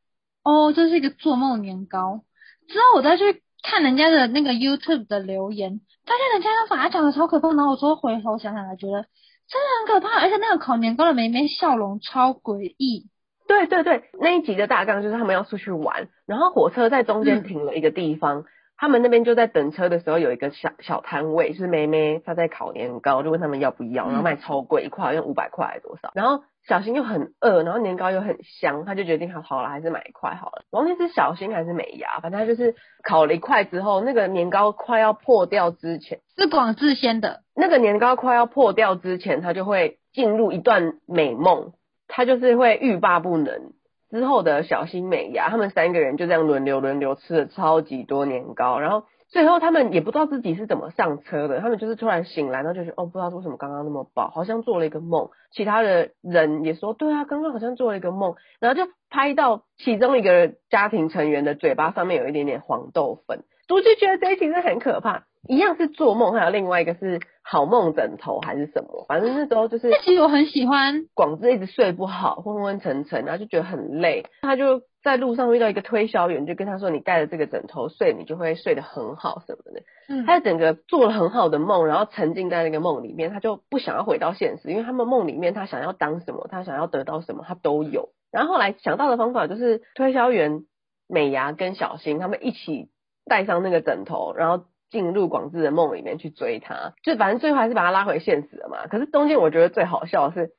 [0.42, 2.22] 哦，这是一个做梦年糕。
[2.68, 9.06] 之后我再去看人家的那个 YouTube 的留言，发现人家都把它讲的超可怕，然后我说回头想想来，觉得
[9.48, 13.08] 真的很可怕，而且那个烤年糕的妹妹笑容超诡异。
[13.46, 18.44] 对对对，那一集的大纲就是他们要出去玩，然后火车在中间停了一个地方，嗯、
[18.76, 26.42] 他们那边就在等车的时候，有一个小小摊位，是妹妹她在烤年糕，就问他们要不要，然后卖超贵，一块好像五百块还是多少，然后。
[26.68, 30.64] 小新又很饿，然后年糕又很香，他就决定好好了，还是买一块好了。
[30.70, 37.40] 忘记是小新还是美牙，反正他就是烤了一块之后，那个年糕快要破掉之前，是广志先的。
[37.56, 41.72] 那个年糕快要破掉之前，他就会进入一段美梦，
[42.06, 43.72] 他就是会欲罢不能。
[44.10, 49.04] 之后的小新美牙，他们三个人就这样轮流轮流吃了超级多年糕，然后。
[49.30, 55.28] 最后他们也不知道自己是怎么上车的，他们就是突然醒来，然后就觉得哦，不知道为什么刚刚那么饱，好像做了一个梦。
[55.52, 65.24] 其他的人也说，对啊，刚刚好像做了一个梦，然后就拍到其中一个家庭成员的嘴巴上面有一点点黄豆粉，我就觉得这一其实很可怕。
[65.46, 69.90] 一样是做梦，还有另外一个是好梦枕头还是什么，反正那时候就是。
[70.02, 74.80] 其实我很喜欢广志一直睡不好，昏昏沉沉，然后就觉得很累，他就。
[75.08, 88.10] 在路上遇到一个推销员，就跟他说：“你盖了这个枕头睡，你就会睡得很好什么的。”嗯，他整个做了很好的梦，然后沉浸在那个梦里面，他就不想要回到现实，因为他们梦里面他想要当什么，他想要得到什么，他都有。
[88.30, 90.64] 然后后来想到的方法就是推销员
[91.08, 92.90] 美牙跟小新他们一起
[93.24, 98.86] 带上那个枕头，然后进入广志的梦里面去追他，就反正最后还是把他拉回现实了嘛。
[98.86, 100.52] 可是中间我觉得最好笑的是。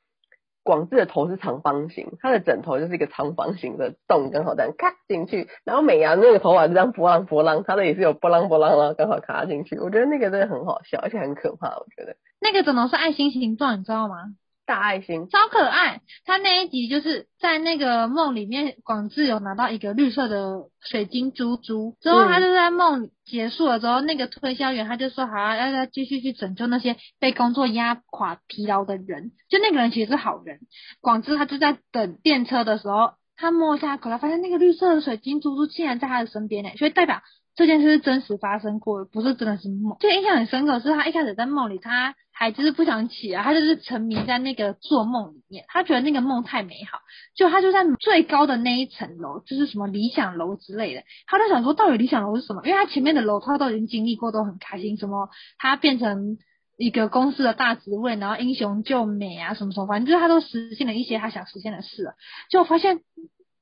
[0.62, 5.48] 广志的头是长方形，他的枕头就是一个长方形的洞，刚好这样卡进去。
[5.64, 9.78] 然后美牙那个头发就这样波浪波浪，他的也是有波浪波浪，然后刚好卡进去。
[9.78, 11.68] 我觉得那个真的很好笑，而且很可怕。
[11.68, 14.34] 我觉得那个枕头是爱心形状，你知道吗？
[14.70, 16.00] 大爱心，超可爱。
[16.24, 29.32] 他那一集就是在那个梦里面，广志有拿到一个绿色的水晶珠珠，之后他就在梦结束了之后，那个推销员他就说好啊，要要继续去拯救那些被工作压垮疲劳的人。
[29.48, 30.60] 就那个人其实是好人。
[31.00, 37.22] 广志他就在等电车的时候，他摸一下口袋，发现那个绿色的水晶珠珠竟然在他的身边呢，所以代表
[37.60, 39.96] 这件事是真实发生过，不是真的是梦。
[40.00, 42.14] 最印象很深刻是他一开始在梦里他。
[42.32, 46.98] 还就是不想起啊，他就是沉迷在那个做梦里面，他觉得那个梦太美好，
[47.36, 52.62] 就他就在最高的那一层楼，就是什么理想楼之类的，他就想说到底理想楼是什么？
[52.64, 56.38] 因为他前面的楼他都已经经历过，都很开心，什么他变成
[56.78, 62.14] 一个公司的大职位，然后英雄救美啊，什么什么，反正就是他都实现了一些他想实现的事了，
[62.48, 63.00] 就发现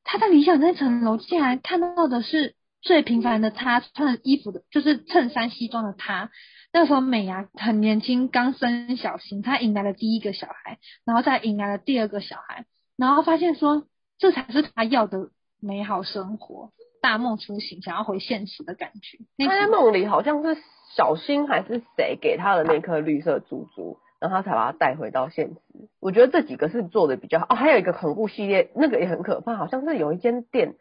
[0.04, 2.54] 他在理想那层楼竟然看到的是
[2.88, 6.30] 最平凡的他穿的衣服的，就是衬衫西装的他。
[6.72, 12.64] 那时候美牙很年轻，刚生小新，她迎来了第一个小孩，然后再迎来了第二个小孩，
[12.96, 13.84] 然后发现说
[14.18, 15.28] 这才是她要的
[15.60, 16.70] 美好生活，
[17.02, 19.18] 大梦初醒，想要回现实的感觉。
[19.46, 20.58] 她在梦里好像是
[20.96, 25.60] 小新还是谁给她的那颗绿色珠珠，然后她才把它带回到现实。
[26.00, 30.76] 我觉得这几个是做的比较好哦，还有一个恐怖系列，那个也很可怕，好像是有一间店。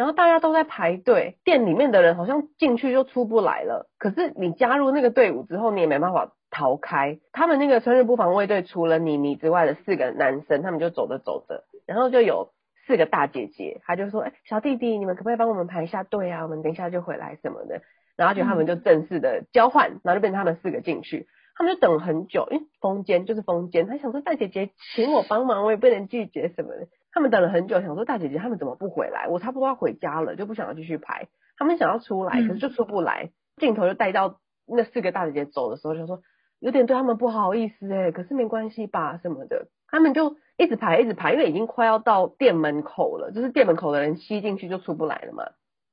[0.00, 3.90] 然后大家都在排队，店里面的人好像进去就出不来了。
[3.98, 7.18] 可是你加入那个队伍之后，你也没办法逃开。
[7.32, 12.48] 他们那个春日部防卫队除了妮妮之外的四个男生，他们就走着走着，然后就有
[12.86, 16.44] 四个大姐姐，她就说：“哎，小弟弟，你们可不可以帮我们排一下队啊？
[16.44, 17.82] 我们等一下就回来什么的。”
[18.16, 21.26] 然后就他们就正式的交换，然后就变成他们四个进去。
[21.54, 26.88] 他们就等很久，因为风间就是风间，他想说大姐姐请我帮忙，我也不能拒绝什么的。
[27.12, 29.26] 他们等了很久，想说大姐姐他们怎么不回来？
[29.28, 31.28] 我差不多要回家了，就不想要继续排。
[31.56, 33.30] 他们想要出来，可是就出不来。
[33.56, 36.20] 镜头就带到那四个大姐姐走的时候，就说
[36.58, 39.68] 有点对他们不好意思哎，可是没关系吧什么的。
[39.88, 45.44] 他们就一直排，一直排，因为已经快要到店门口了，就是店门口的人吸进去就出不来了嘛。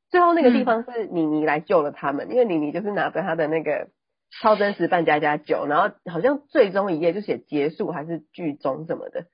[0.10, 3.90] 最后那个地方是妮妮来救了他们，因为妮妮就是拿着她的那个
[4.40, 9.26] 超真实扮家家酒，然后好像最终一页就写结束还是剧终什么的。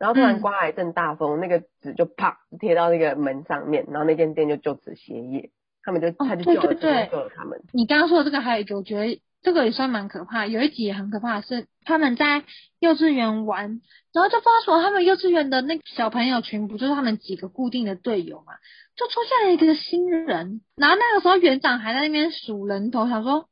[0.00, 5.50] 然后突然刮来一阵大风，嗯、那个纸就啪贴到那个门上面，然后那间店就就此歇业。
[5.82, 7.62] 他们就他就救了，救了他们。
[7.72, 10.46] 你刚刚说的这个还有一个，我觉得这个也算蛮可怕。
[10.46, 12.44] 有一集也很可怕是，他们在
[12.80, 13.80] 幼稚园玩，
[14.12, 18.52] 然后就发现他们幼稚园的那个小朋友群，不就是他们几个固定的队友嘛？
[18.94, 23.48] 就出现了一个新人，然后那个时候园长还在那边数人头，想说，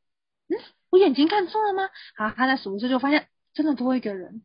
[0.50, 0.56] 嗯，
[0.90, 1.88] 我眼睛看错了吗？
[2.14, 3.26] 好，他在数的时候就发现
[3.58, 4.42] 真的多一个人。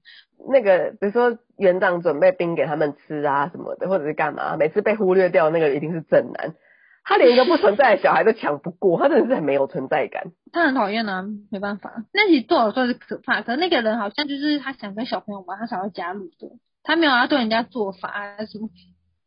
[0.50, 6.56] 那个比如说园长准备冰给他们吃啊什么的，或者是干嘛，每次被忽略掉那个一定是正男，
[7.04, 10.32] 他连一个不存在的小孩都抢不过，他真的是很没有存在感。
[10.52, 12.04] 他很讨厌啊，没办法。
[12.12, 18.70] 那其实做的时候是可怕，可是那个人好像就是他想跟小朋友玩，他想要加入的，他没有要对人家做法啊什么。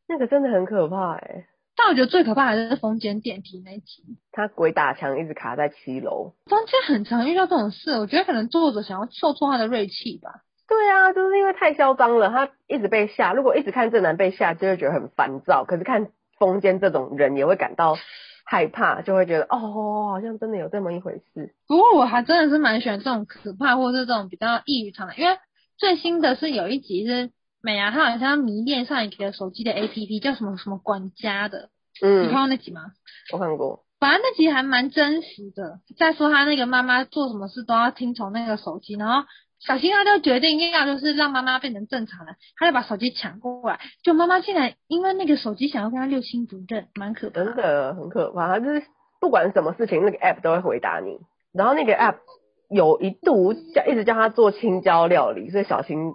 [0.08, 1.46] 那个真的很可怕哎、欸。
[1.76, 6.32] 但我觉得最可怕的是风间电梯那一集，他鬼打墙一直卡在七楼。
[6.46, 10.40] 封间很常遇到这种事，我觉得可能作者想要秀出他的锐气吧。
[10.68, 13.32] 对啊，就是因为太嚣张了，他一直被吓。
[13.34, 15.64] 如果一直看正男被吓，就会觉得很烦躁。
[15.64, 16.08] 可是看
[16.38, 17.96] 风间这种人也会感到
[18.44, 21.54] 害怕，就会觉得哦，好像真的有这么一回事。
[21.68, 25.36] 不过我还真的是蛮喜欢这种可怕，或是这种比较异于常人，因为
[25.76, 27.30] 最新的是有一集是
[27.66, 31.70] 美伢，她好像迷恋上一个手机的 APP，叫什么什么管家的。
[32.00, 32.82] 嗯，你看过那集吗？
[33.32, 33.84] 我看过。
[33.98, 39.26] 反正那集还蛮真实的，再说他那个妈妈做什么事都要听从那个手机，然后。
[39.58, 47.46] 小新他就决定要就是让妈妈变成正常人，他就把手机抢过来，就妈妈竟然因为那个手机想要跟他六亲不认，蛮可怕的。
[47.46, 48.82] 真的很可怕，他就是
[49.18, 51.18] 不管什么事情，那个 app 都会回答你。
[51.54, 52.16] 然后那个 app
[52.68, 56.12] 有一度叫一直叫他做青椒料理，所以小新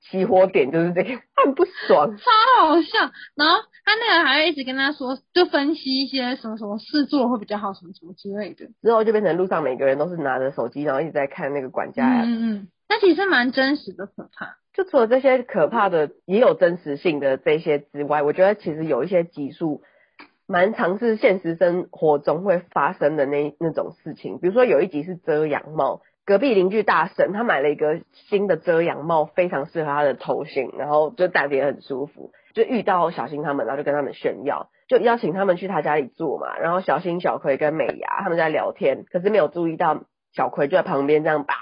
[0.00, 3.12] 起火点就是这个，很不爽，超好笑。
[3.34, 8.66] 然后他那个还会一直跟他说，就分析一些什么什么事做会比较好，什么什么之类的。
[8.82, 12.22] 之后就变成路上每个人都是拿着手机，然后一直在看那个管家。
[12.22, 12.68] 嗯嗯。
[12.88, 19.82] 那其实蛮真实的可怕，就除了这些可怕的，也有真实性的这些之外，我觉得其实有一些集数
[20.46, 24.38] 蛮常是现实生活中会发生的那那种事情。
[24.38, 32.32] 比如说有一集是遮阳帽，隔壁邻居大婶她买了一个新的遮阳帽，非常适合她的头型，然后就戴着也很舒服。
[32.54, 36.56] 就遇到小新他们，然后就跟他们炫耀，就邀请他们去他家里住嘛。
[36.58, 41.54] 然后小新、小葵跟美伢他们在聊天，可是没有注意到小葵就在旁边这样叭。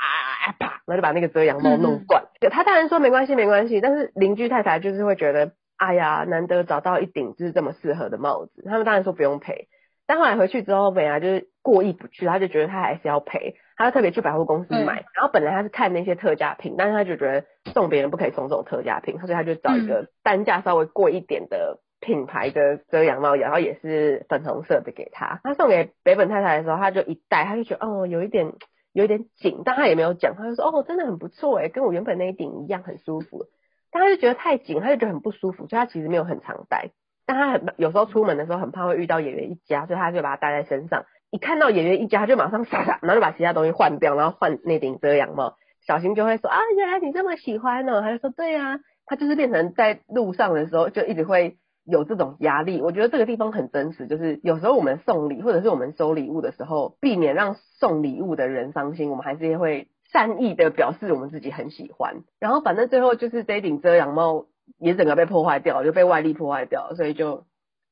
[0.59, 2.25] 啪，然后就把那个遮阳帽弄断。
[2.41, 3.81] 嗯、他当然说没关系，没关系。
[3.81, 8.65] 但是邻居太太就是会觉得，哎呀，难得找到一顶就是这么适合的帽子。
[8.67, 9.69] 他们当然说不用赔。
[10.07, 13.55] 但后来回去之后，美伢就是过意不去，他就觉得他还是要赔。
[13.77, 15.01] 他就特别去百货公司买。
[15.01, 25.41] 嗯、然后本来他是看那些特价品，但是他就觉得送别人不可以送这种特价品，所以他就找一个单价稍微贵一点的品牌的遮阳帽，然后也是粉红色的给他。
[25.43, 28.53] 他送给北本太太的时候，他就一戴，他就觉得哦，有一点。
[28.95, 33.47] 有一点紧，但他也没有讲，他就说哦，真的很不错哎，跟我原本那一顶一样，很舒服。
[33.91, 36.91] 但他就觉得太紧，他就觉得很不舒服，所以他其实没有很常戴。
[37.25, 41.07] 但他很有时候出门的时候很怕会遇到演员一家，所以他就把它戴在身上。
[41.33, 45.57] 一看到演员一家，他就马上傻傻，然后就把其他东西换掉，然后换那顶遮阳帽。
[45.85, 48.01] 小新就会说啊，原来你这么喜欢呢？
[48.03, 51.57] 他就说对啊，他就是变成在路上的时候就一直会。
[51.85, 54.07] 有这种压力，我觉得这个地方很真实。
[54.07, 62.23] 就是有时候我们送礼或者是我们收礼物的时候，避免让送礼物的人伤心，我们还是会善意的表示我们自己很喜欢。
[62.39, 64.47] 然后反正最后就是这顶遮阳帽
[64.79, 67.47] 也整个被破坏掉，就被外力破坏掉，所以就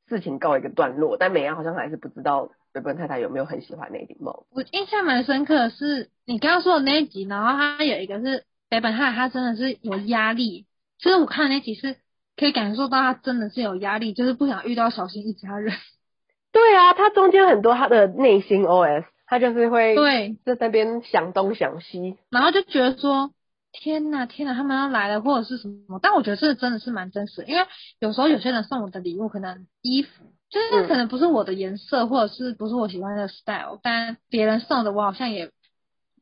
[0.09, 1.17] 事情告一个段落。
[1.19, 4.47] 但美伢好像还是不知道北本太太有没有很喜欢那顶帽。
[4.51, 10.67] 我印象蛮深刻的是你刚刚说的那一集，然后他有一个是北本太太，他真的是有压力。
[10.99, 11.97] 就是我看那集是。
[12.37, 15.75] 可以感受到他真的是有压力，就是不想遇到小新一家人。
[16.53, 23.31] 对啊，他中间很多他的内心 OS，他就是会对在那边想东想西，然后就觉得说
[23.73, 25.99] 天呐天呐，他们要来了或者是什么。
[26.03, 27.67] 但我觉得这真的是蛮真实的，因为
[27.99, 30.09] 有时候有些人送我的礼物可能衣服
[30.51, 35.51] 就是可能不是我的颜色，或者是不是我喜欢的 style，但别人送的我好像也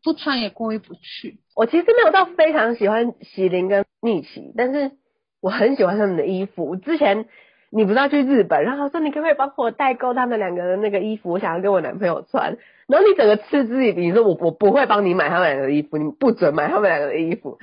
[0.04, 1.40] 不穿也过意不去。
[1.56, 4.92] 我其实没有到非常喜欢喜玲跟蜜奇，但是。
[5.40, 6.74] 我很喜欢他们的衣服。
[6.74, 7.26] 之前
[7.70, 11.30] 你不是要去日本，然后说你可不可以帮我代购他们两个的那个衣服？
[11.30, 12.58] 我想要跟我男朋友穿。
[12.88, 17.58] 然后你整个嗤之以鼻，你说我我不会帮你买他们两个的衣服，你不准买他们两个的衣服。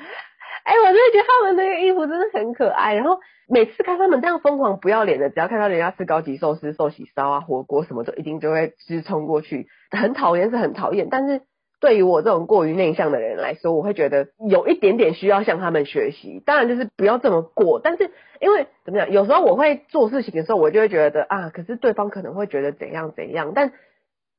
[0.65, 2.93] 哎，我真的觉得他们那个衣服真的很可爱。
[2.95, 9.67] 然后每次看他们这样疯狂不要脸的，只要看到人家吃高级寿司、寿喜烧啊、火锅什么，就一定就会直冲过去。
[9.91, 11.41] 很讨厌是很讨厌，但是。
[11.81, 16.41] 对于我这种过于内向的人来说，我会觉得有一点点需要向他们学习。
[16.43, 23.51] 当然就是不要这么过，但是因为怎么样，有时候我会做事情的时候，我就会觉得啊，可是对方可能会觉得怎样怎样。
[23.53, 23.73] 但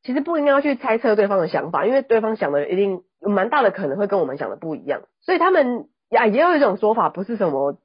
[0.03, 5.03] 其实不应该要去猜测对方的想法，因为对方想的一定有蛮大的可能会跟我们想的不一样。
[5.21, 7.79] 所以他们呀，也有一种说法，不是什么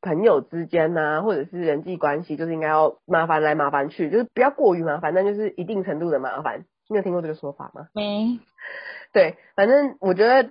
[0.00, 6.64] 朋友之间呐、啊，或者是人际关系，就是应该要麻烦来麻烦去，就是不要过于麻烦，但就是一定程度的麻烦。
[6.88, 7.88] 你有听过这个说法吗？
[7.92, 8.38] 没。
[9.12, 10.50] 对，反正我觉得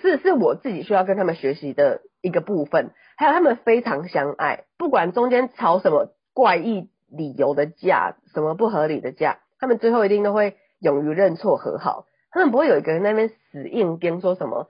[0.00, 2.90] 是是我自己需要跟他们学习的一个部分。
[3.16, 12.06] 还有他们非常相爱，不管中间吵什么怪异理由的架，什么不合理的架，他们最后一定都会勇于认错和好。
[12.30, 14.68] 他们不会有一个人在那边死硬边说什么，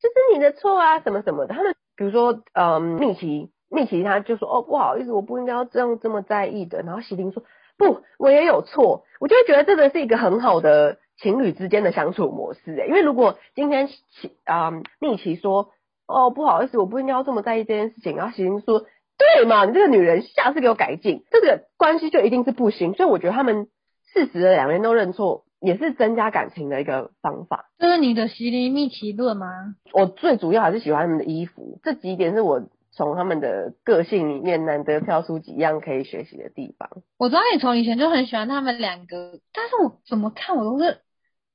[0.00, 1.54] 这是你的错啊什么什么的。
[1.54, 6.82] 他们比如说，嗯，蜜奇，蜜奇他就说，哦，不好意思，我不应该要这样这么在意的。
[6.82, 7.42] 然后喜玲说，
[7.76, 9.04] 不，我也有错。
[9.20, 10.98] 我就会觉得这个是一个很好的。
[11.22, 15.68] 情侣之间的相处模式，诶，因为如果今天琪啊蜜奇说，
[16.06, 18.86] 哦，不好意思，我不应该要这么在意这件事情，然后喜玲说，
[19.18, 22.94] 对嘛，你这个女人下次给我改进，这个关系就一定是不行。
[22.94, 23.68] 所以我觉得他们
[24.14, 27.66] 事实的两人都认错，也是增加感情的一个方法。
[27.78, 29.46] 这是你的喜玲蜜奇论吗？
[29.92, 36.88] 我最主要还是喜欢他们的衣服，这几点是我从他们的个性里面难得挑出几样可以学习的地方。
[37.18, 40.98] 我知道你从以前就很喜欢他们两个，但是我怎么看我都是，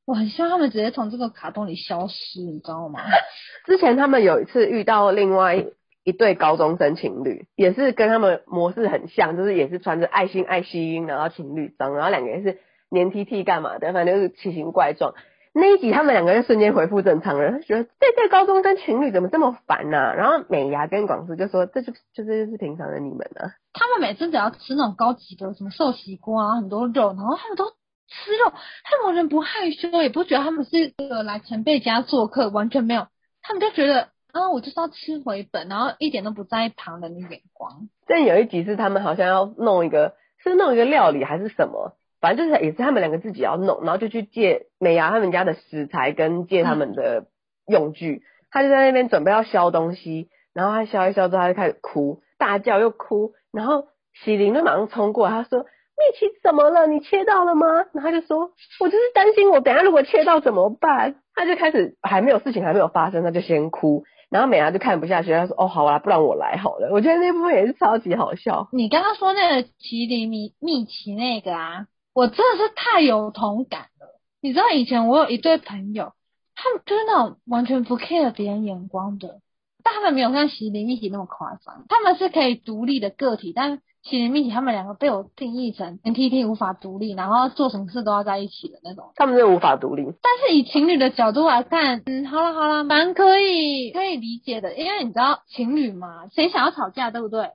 [0.06, 3.02] 我很希望他们直接从这个卡通里消失，你知道吗？
[3.66, 5.66] 之前他们有一次遇到另外
[6.04, 12.60] 一对高中生情侣，也是跟他们模式很像，就是也是穿着爱心爱心，然后情侣装，然后两个人是
[12.90, 15.14] 黏 T T 干嘛的，反正就是奇形怪状。
[15.58, 20.14] 那一集他们两个人瞬间恢复正常了，觉得这对高中生情侣怎么这么烦呢、啊？
[20.14, 28.52] 然后美牙跟广志就说：“这就就这就是平常的你们啊。”他们每次只要吃那种高级的什么寿喜锅啊，很多肉，然后他们都吃肉，
[28.84, 33.08] 他们完全不害羞，也不觉得他们是个来前辈家做客，完全没有，
[33.42, 37.88] 他们就觉得啊，我就是要吃回本，然后一点都不在意旁人的眼光。
[38.06, 41.96] 但有一集是他们好像要弄一个，是弄一个料理还是什么？
[42.26, 47.28] 反正就是也是他们两个自己要弄，然后就去借美伢他们家的食材跟借他们的
[47.68, 53.84] 用具，他就在那边准备要削东西，然后他削一削之后他就开始哭，大叫又哭，然后
[54.24, 55.60] 喜林就马上冲过来，他说
[55.94, 56.88] ：“米奇怎么了？
[56.88, 58.50] 你切到了吗？”然后他就说
[58.82, 68.68] ：“我就是担心我等下如果切到怎么办。”他就开始还没有事情还没有发生，他就先哭，然后美伢就看不下去，他说：“哦，好啦，不然我来好了。”我觉得那部分也是超级好笑。
[68.72, 71.86] 你刚刚说那个麒麟米米奇那个啊。
[72.16, 76.14] 我真的是太有同感了，你知道以前我有一对朋友，
[76.56, 79.42] 他们就是那种完全不 care 别人眼光的，
[79.84, 90.06] 但他们没有像麒麟蜜奇那么夸张，他们是可以独立的个体，但麒麟蜜奇他们两个被我定义成 NTT 无法独立，然后做什么事都要在一起的那种，他们是无法独立。
[90.22, 97.50] 但是以情侣的角度来看，嗯，好了好了，蛮可以可以理解的，因为你知道情侣嘛，谁想要吵架，对不对？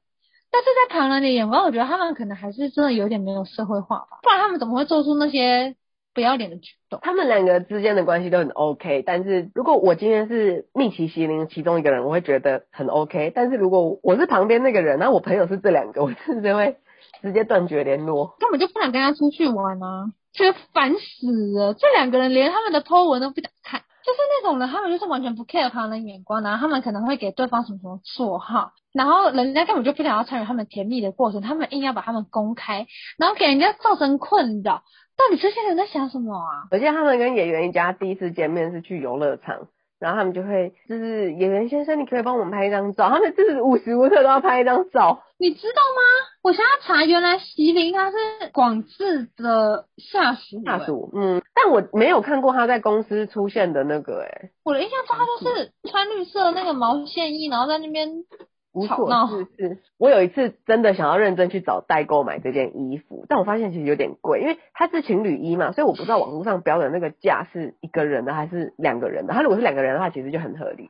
[0.52, 5.76] 但是在旁人的眼光，我觉得他们可能还是真的有点没有社会化吧，不然他们怎么会做出那些
[6.12, 6.98] 不要脸的举动？
[7.02, 13.32] 他们两个之间的关系都很 OK，但是如果我今天是蜜奇、麒麟其中一个人，我会觉得很 OK。
[13.34, 16.76] 但是如果我是旁边那个人，然后我朋友是这两个，我甚至会
[17.22, 21.74] 直接断绝联络，根本就不想跟他出去玩啊，觉得烦死了。
[21.74, 23.82] 这两个人连他们的 po 文都不想看。
[24.10, 32.86] 就是那种人，他们就是完全不 care 旁人眼光，然后他们可能会给对方什么什么绰号，然后人家根本就不想要参与他们甜蜜的过程，他们硬要把他们公开，
[33.18, 34.82] 然后给人家造成困扰。
[35.16, 36.66] 到底这些人在想什么啊？
[36.72, 39.68] 我记得他们跟演员一家第一次见面是去游乐场。
[40.00, 43.10] 然后他们就会，就是演员先生，你可以帮我们拍一张照。
[43.10, 46.02] 他们就是无时无刻都要拍一张照，你知道吗？
[46.42, 48.16] 我现在查，原来席琳他是
[48.52, 50.62] 广智的下属。
[50.64, 58.24] 下属，嗯，但我没有看过他在公司出现的那个、欸，哎，我的印象中他就是穿绿色那个毛线衣，然后在那边。
[58.72, 59.78] 无所事事。
[59.98, 69.34] 我有一次真的想要认真去找代购买这件衣服，但我发现其实有点贵，因为它是情侣衣嘛，所以我不知道网络上标的那个价是一个人的还是两个人的。
[69.34, 70.88] 他如果是两个人的话，其实就很合理。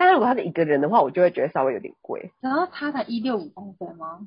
[0.00, 2.32] 但是如果他是一个人的话，我就会觉得稍微有点贵。
[2.40, 4.20] 然后他才一六五公分吗？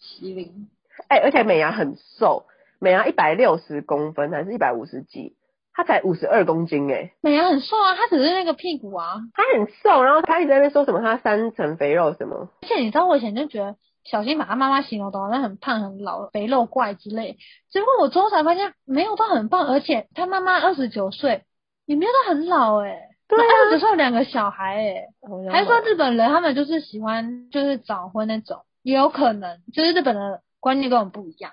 [0.00, 0.70] 麒麟。
[1.08, 2.46] 哎、欸，而且美伢很瘦，
[2.80, 5.36] 美伢一百六十公分还是一百五十几？
[5.74, 17.36] 他才五十二公斤哎、欸，美伢很瘦啊，他只是那个屁股啊，他很瘦，然后他一直在那边说什么他三层肥肉什么，而且你知道我以前就觉得小新把他妈妈形容的好像很胖很老肥肉怪之类，
[17.70, 21.44] 结果我之后才发现没有，他很胖，而且他妈妈二十九岁，
[21.84, 31.52] 也没有他很老哎、欸，对啊，二十九岁有两个小孩哎、欸，还说日本人他们就是喜欢就是早婚那种，也有可能就是日本的观念跟我们不一样。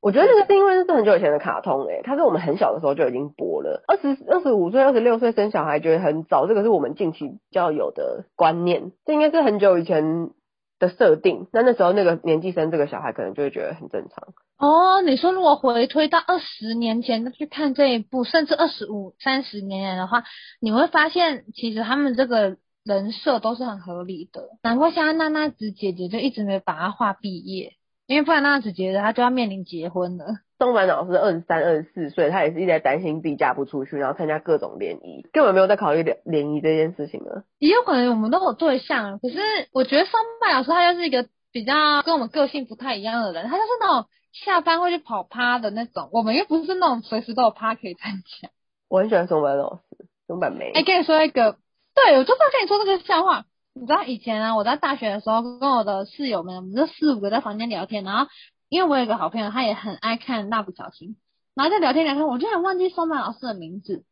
[0.00, 10.30] 我觉得这个是因为是很久以前的卡通哎、欸，它是我们很小的时候就已经播了，二十二十五岁、二十六岁生小孩觉得很早，这个是我们近期比较有的观念，这应该是很久以前
[10.82, 11.46] 的设定。
[11.52, 14.34] 那那时候那个年纪生这个小孩，可能就会觉得很正常。
[14.58, 20.24] 哦，你说如果回推到二十年前去看这一部，甚至二十五、三十年前的话，
[20.60, 27.74] 你会发现其实他们这个人设都是很合理的，难怪像娜娜子姐姐就一直没把他画毕业。
[28.12, 30.26] 因为不然那样子觉得他就要面临结婚了。
[30.58, 37.44] 松坂老师二十三、二十四岁，他也是一直在担心自己嫁不出去，然后参加各种联谊，根本没有在考虑联联谊这件事情了。
[37.58, 39.38] 也有可能我们都有对象，可是
[39.72, 48.50] 我觉得松坂老师他就是一个比较跟我们个性不太一样的人，他就是那种下班会去跑趴的那种，我们又不是那种随时都有趴可以参加。
[48.88, 50.70] 我很喜欢松坂老师，松坂梅。
[50.72, 51.56] 哎，跟你说一个，
[51.94, 53.46] 对，我就是要跟你说这个笑话。
[53.74, 58.30] 你知道以前啊，我在大学的时候跟我的室友们，我们就四五个在房间聊天，然后
[58.68, 61.16] 因为我有个好朋友，他也很爱看蜡笔小新，
[61.54, 64.04] 然后在聊天聊天，我就很忘记松坂老师的名字，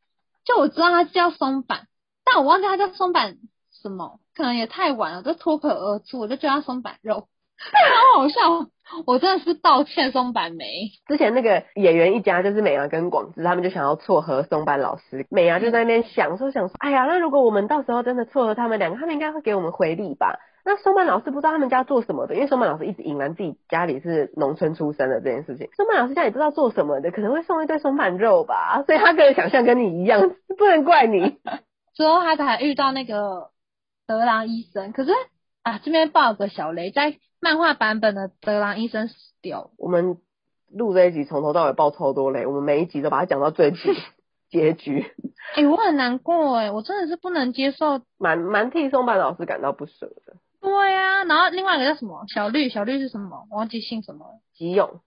[0.45, 1.87] 就我知道他叫松坂，
[2.25, 3.37] 但我忘记他叫松坂
[3.71, 7.29] 什么，可能也太晚了，就脱口而出，我就叫他松坂肉。
[8.15, 8.71] 好好笑。
[9.07, 10.67] 我真的是道歉松坂梅。
[11.07, 15.27] 之前那个演员一家就是美伢跟广志，他们就想要撮合松坂老师。
[15.31, 20.41] 美伢就在那边想说想说，哎呀，那如果我们到时候真的撮合他们两个，他们应该会给我们回礼吧？
[20.65, 25.69] 那松坂老师不知道他们家做什么的，因为松坂老师一直隐瞒自己家里是农村出身的这件事情。
[25.77, 31.39] 松坂老师家里不知道做什么的，可能会送一堆松板肉吧， 所以他个人想象跟你一样，不能怪你。
[31.95, 33.51] 之后他才遇到那个
[34.09, 35.13] 德郎医生，可是
[35.63, 37.15] 啊，这边爆个小雷，在。
[37.41, 39.71] 漫画版本的德朗医生死掉。
[39.79, 40.19] 我们
[40.71, 43.79] 录这一集从头到尾爆超多雷，我们每一集都把它讲到最结
[44.51, 45.07] 结局。
[45.57, 50.37] 哎、欸，我很难过哎，我真的是不能接受，蛮蛮替松坂老师感到不舍的。
[50.61, 53.47] 对呀、啊，然后另外一个叫什么小绿，小绿是什么？
[53.51, 54.33] 我忘记姓什么了。
[54.53, 55.01] 吉永。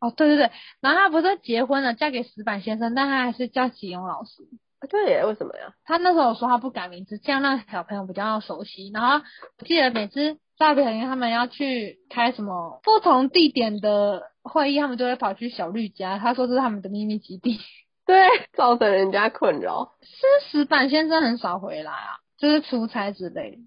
[0.00, 0.50] 哦，对对对，
[0.80, 4.42] 然后他不是结婚了，嫁给石板先生，但他还是叫吉永老师。
[4.80, 5.74] 啊，对耶，为什么呀？
[5.84, 8.90] 他那时候说他不改名字，这样让小朋友比较熟悉。
[8.92, 9.24] 然后
[9.58, 10.38] 我记得每次。
[10.58, 16.18] 大表因他们要去开什么不同地点的会议，他们就会跑去小绿家。
[16.18, 17.60] 他说这是他们的秘密基地，
[18.04, 19.92] 对，造成人家困扰。
[20.02, 23.58] 是石板先生很少回来啊，就是出差之类的。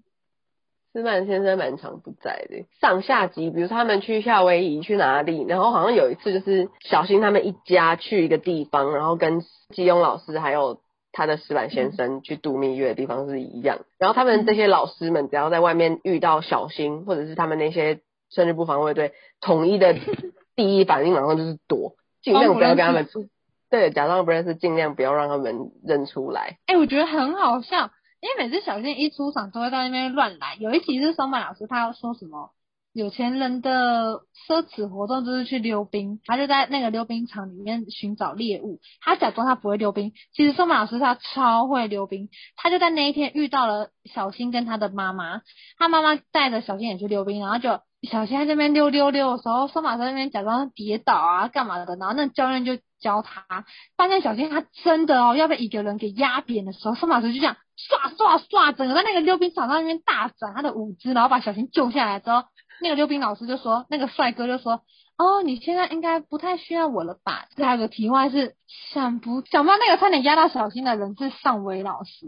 [0.92, 9.40] 石板先生蛮常不在的，上下集，比如他们去夏威夷去哪里，然后好像有一次就是小新他们一家去一个地方，然后跟
[9.70, 10.80] 基庸老师还有。
[11.12, 18.00] 他的石板先生去度蜜月的地方是一样，然后他们这些老师们只要在外面遇到小新，或者是他们那些
[18.30, 19.94] 生日部防卫队，统一的
[20.56, 23.26] 第一反应马上就是躲，尽量不要跟他们出，
[23.70, 26.58] 对，假装不认识，尽量不要让他们认出来。
[26.66, 27.90] 哎、欸，我觉得很好笑，
[28.20, 30.56] 因为每次小新一出场都会在那边乱来。
[30.60, 32.50] 有一集是松坂老师，他要说什么？
[32.94, 38.80] 有钱人的奢侈活动就是去溜冰，他就在那个溜冰场里面寻找猎物。
[39.00, 42.28] 他假装他不会溜冰，其实松马老师他超会溜冰。
[42.54, 45.40] 他就在那一天遇到了小新跟他的妈妈，
[45.78, 47.80] 他妈妈带着小新也去溜冰，然后就
[48.10, 53.64] 小新在这边溜溜溜的时候，松坂在那边假装跌倒啊干嘛的，然后那教练就教他，
[53.96, 62.42] 发现小新他真的哦要被一个人给压扁的时候，松马老师就这样唰唰唰，整个在那个溜冰场上那边大展他的舞姿，然后把小新救下来之后。
[62.82, 64.82] 那个溜冰老师就说，那个帅哥就说，
[65.16, 67.46] 哦，你现在应该不太需要我了吧？
[67.56, 68.54] 这还有个题外是，
[68.92, 72.26] 想不想不到那个差点压到小新的人是尚威老师。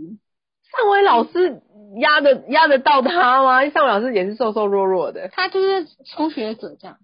[0.77, 1.63] 尚威老师
[1.99, 3.69] 压得压得到他吗？
[3.69, 6.97] 尚威老师也是瘦瘦弱弱的，他就是初学者这样。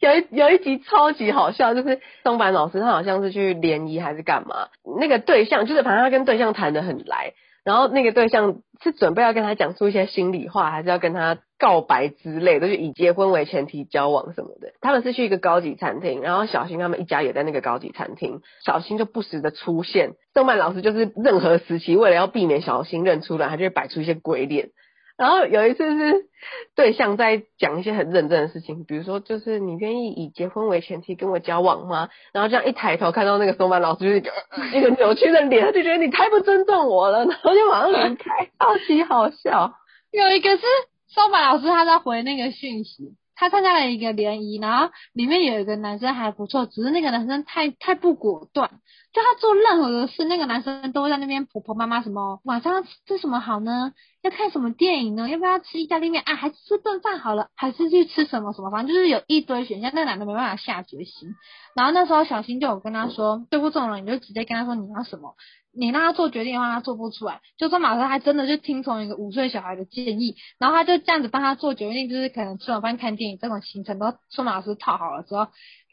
[0.00, 4.68] 有一有一集超级好笑，就是松坂老师他好像是去联谊还是干嘛，
[4.98, 7.34] 那个对象就是反正他跟对象谈得很来。
[7.66, 14.74] 然后那个对象是准备要跟他讲出一些心里话，还是要跟他告白之类的，就以结婚为前提交往什么的。
[14.80, 20.12] 他们是去一个高级餐厅，然后小新他们一家也在那个高级餐厅，小新就不时的出现。
[20.32, 24.68] 动漫老师就是任何时期为了要避免小新认出来，他就会摆出一些鬼脸。
[25.16, 26.26] 然后有一次是
[26.74, 32.10] 对象在讲一些很认真的事情，比如说就是你愿意以结婚为前提跟我交往吗？
[32.32, 39.72] 然后这样一抬头看到那个松坂老师就是一个扭曲的脸，他就觉得你太不尊重我了，然后就马上离开，超级好笑。
[40.10, 40.62] 有一个是
[41.08, 48.70] 松坂老师他在回那个讯息，他参加了一个联谊，然后里面有一个男生还不错，只是那个男生太太不果断。
[49.12, 53.92] 就他做任何的事，那个男生都会在那边婆婆妈妈什么晚上吃什么好呢？
[54.22, 55.28] 要看什么电影呢？
[55.28, 56.34] 要不要吃意大利面啊？
[56.34, 57.48] 还是吃顿饭好了？
[57.54, 58.70] 还是去吃什么什么？
[58.70, 61.30] 反正就是有一堆选项，那男的没办法下决心。
[61.74, 65.34] 然后那时候小新就有跟他说，对付这种人，你就直接跟他说你要什么，
[65.76, 67.40] 你让他做决定的话，他做不出来。
[67.56, 75.48] 就说马上还真的就听从一个五岁小孩的建议，然后他就这样子帮他做决定，就是可能吃完饭看电影这种行程都说马老师套好了之后，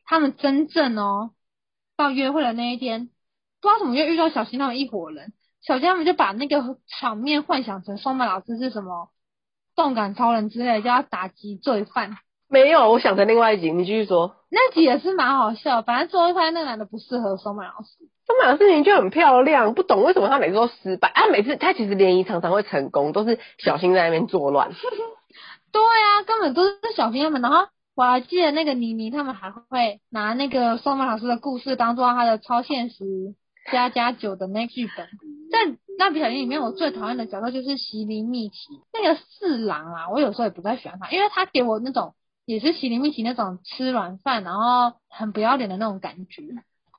[0.06, 1.32] 他们真正哦
[1.98, 3.10] 到约会的那一天。
[3.62, 5.32] 不知道怎么又遇到小新他们一伙人，
[5.62, 9.10] 小新他们就把那个场面幻想成双马老师是什么
[9.76, 12.18] 动感超人之类的，叫他打击罪犯。
[12.50, 14.36] 没有，我想成另外一集，你继续说。
[14.52, 18.10] 那集也是蛮好笑，反正最后发现那个男的不适合双马老师。
[18.26, 21.28] 松坂老师你就很漂亮，不懂为什么他每次都失败啊？
[21.32, 24.72] 每次他其实联谊常常会成功，都是小新在那边作乱。
[25.72, 27.42] 对啊，根本都是小新他们。
[27.42, 33.36] 然后我还记得那个妮妮他们还会拿那个松马老师的故事当做他的超现实。
[33.72, 35.08] 加加九的那剧本，
[35.50, 38.58] 在蜡笔小新里面，我最讨厌的角色就是席琳密奇
[38.92, 42.14] 那个四郎啊，我有时候也不太喜欢他，因为他给我那种
[42.46, 46.44] 也是席琳密奇那种吃软饭，然后很不要脸的那种感觉。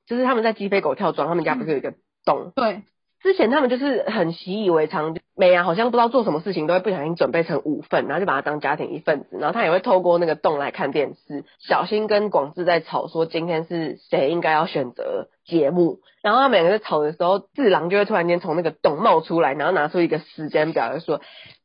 [0.07, 1.95] 就是他们在鸡飞狗跳庄，他们家不是有一个
[2.25, 2.47] 洞？
[2.47, 2.83] 嗯、对。
[3.23, 11.47] 之前他们就是很习以为常，美啊好像不知道做什么事情都会不小心准备成五份，然后就把它当家庭一份子，然后他也会透过那个洞来看电视。
[11.59, 21.23] 小新跟广志在吵说今天是谁应该要选择节目，然后他们两个在吵的时候，智郎就会突然间从那个洞冒出来，然后拿出一个时间表，就说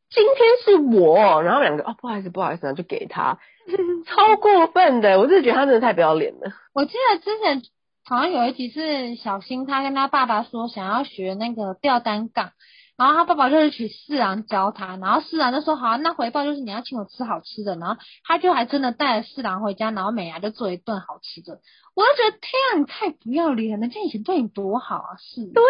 [0.10, 3.38] 今天是我，然后两个哦，不好意思，不好意思，然后就给他，
[4.08, 6.54] 超过分的，我真的觉得他真的太不要脸了。
[6.74, 7.62] 我记得之前
[8.10, 12.51] 好像有一集是小新他跟他爸爸说想要学那个吊单杠。
[12.97, 17.95] 然后他爸爸就是去四郎教他，然后四郎就说好，那回报就是你要请我吃好吃的，然后
[18.26, 21.62] 他就还真的带了四郎回家，然后美伢就做一顿好吃的，
[21.95, 25.64] 我就觉得天啊，你太不要脸了，人家以前对你多好啊，是，对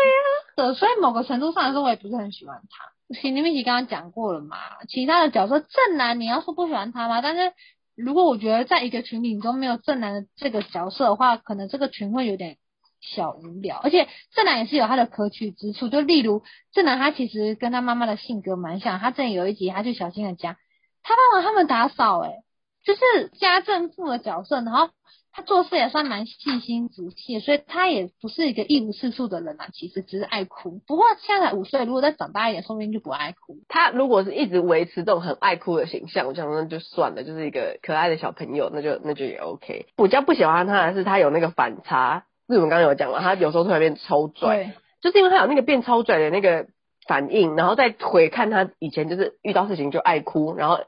[0.56, 3.14] 啊，所以某个程度上来说，我也不是很喜欢他。
[3.14, 7.22] 其实你们已经刚刚讲过了嘛，其他的角色正男你要说不喜欢他吗？
[7.22, 7.54] 但是
[8.02, 12.58] 如果我觉得在一个群体中没有正男的这个角色的话，可能这个群会有点。
[13.02, 16.44] 小无聊，而且正男也是有他的可取之处，就例如
[16.74, 20.58] 正男他其实跟他妈妈的性格蛮像，他之前有一集他去小新的家，
[21.02, 22.44] 他帮忙他们打扫，诶
[22.84, 24.90] 就是家政妇的角色，然后
[25.32, 30.82] 他做事也算蛮细心仔细，所以他也不是一个一无是处的人啊，其实只是爱哭。
[30.88, 33.58] 不过现在才五岁，如果再长大一点，说不定就不爱哭。
[33.68, 39.86] 他如果是一直维持这种很爱哭的形象，我想说那就算了，就是一个可爱的小朋友，那就那就也 OK。
[39.98, 42.26] 我比较不喜欢他的是他有那个反差。
[42.48, 46.66] 日文刚刚有讲了，他有时候突然变超拽，就是因为他有那个变超拽的那个
[47.08, 50.80] 反应，然后再回看他以前就是遇到事情就爱哭，然后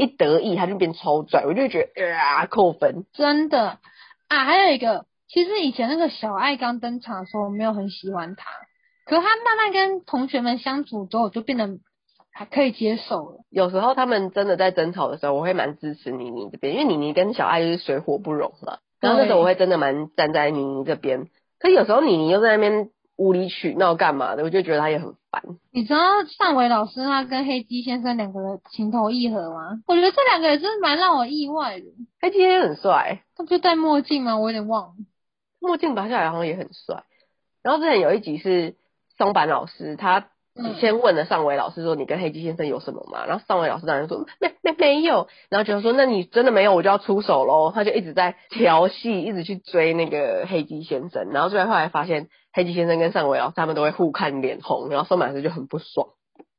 [0.00, 3.78] 一得意他就变超拽，我就觉得啊扣分，真的
[4.28, 8.44] 啊，还有一个，其实以前那个小爱刚登场的时候，我没有很喜欢他，
[9.04, 11.68] 可是他慢慢跟同学们相处之后，就变得
[12.32, 13.44] 还可以接受了。
[13.50, 18.78] 有时候他们真的在争吵的时候，我会蛮支持妮妮这边，因为妮妮跟小爱就是水火不容嘛。
[19.00, 21.28] 然后那时候我会真的蛮站在妮妮这边，
[21.58, 22.88] 可有时候妮妮又在那边
[23.20, 25.42] 无理取闹干嘛的，我就觉得他也很烦。
[25.72, 29.82] 你知道上伟老师他跟黑鸡先生两个人情投意合吗？
[29.86, 31.84] 我觉得这两个也真是蛮让我意外的。
[32.18, 34.38] 黑鸡先生很帅，他不就戴墨镜吗？
[34.38, 34.94] 我有点忘了，
[35.60, 37.04] 墨镜拔下来好像也很帅。
[37.62, 38.74] 然后之前有一集是
[39.18, 40.28] 松坂老师他。
[40.78, 43.26] 先问了上伟老师说，你跟黑鸡先生有什么吗？
[43.26, 47.72] 然后上伟老师当然说没没没有，然后就说，那你真的没有，我就要出手喽。
[47.74, 56.08] 他就一直在调戏，一直去追那个黑鸡先生，然后最后后来发现黑鸡先生跟上伟老师他们都会互看脸红，然后松坂老师就很不爽。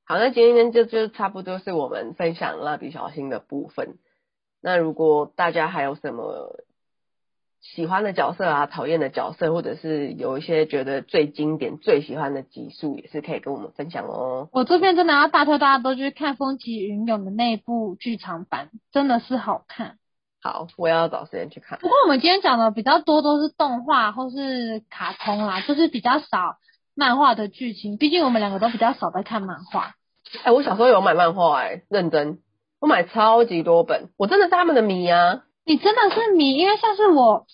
[0.05, 3.95] 好，那今天就就差不多是我们分享蜡笔小新的部分。
[4.61, 6.55] 那如果大家还有什么？
[7.61, 14.49] 喜欢的角色啊，讨厌的角色，或者是有一些觉得最经典、最喜欢的集数，也是可以跟我们分享哦。
[14.51, 19.97] 我这边真的要大推大家都去看《风起云涌》的那部剧场版，真的是好看。
[20.41, 21.77] 好，我要找时间去看。
[21.77, 26.57] 不过我们今天讲的比较多都是动画或是卡通啦，就是比较少
[26.95, 27.97] 漫画的剧情。
[27.97, 29.93] 毕竟我们两个都比较少在看漫画。
[30.39, 32.39] 哎、欸，我小时候有买漫画，哎，认真，
[32.79, 35.43] 我买超级多本，我真的是他们的迷啊。
[35.65, 37.45] 你真的是迷，因为像是我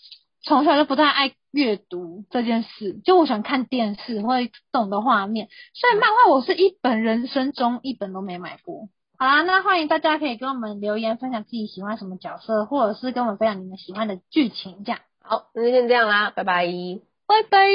[0.44, 8.90] 从小就不太爱阅读这件事，就我喜欢看电视或者动的画面，所以漫画我是一本人生中一本都没买过。
[9.20, 15.02] 好啦，那欢迎大家可以跟我们留言分享自己喜欢什么角色，或者是跟我们分享你们喜欢的剧情，这样。
[15.22, 16.66] 好，那就先这样啦，拜拜，
[17.26, 17.68] 拜拜。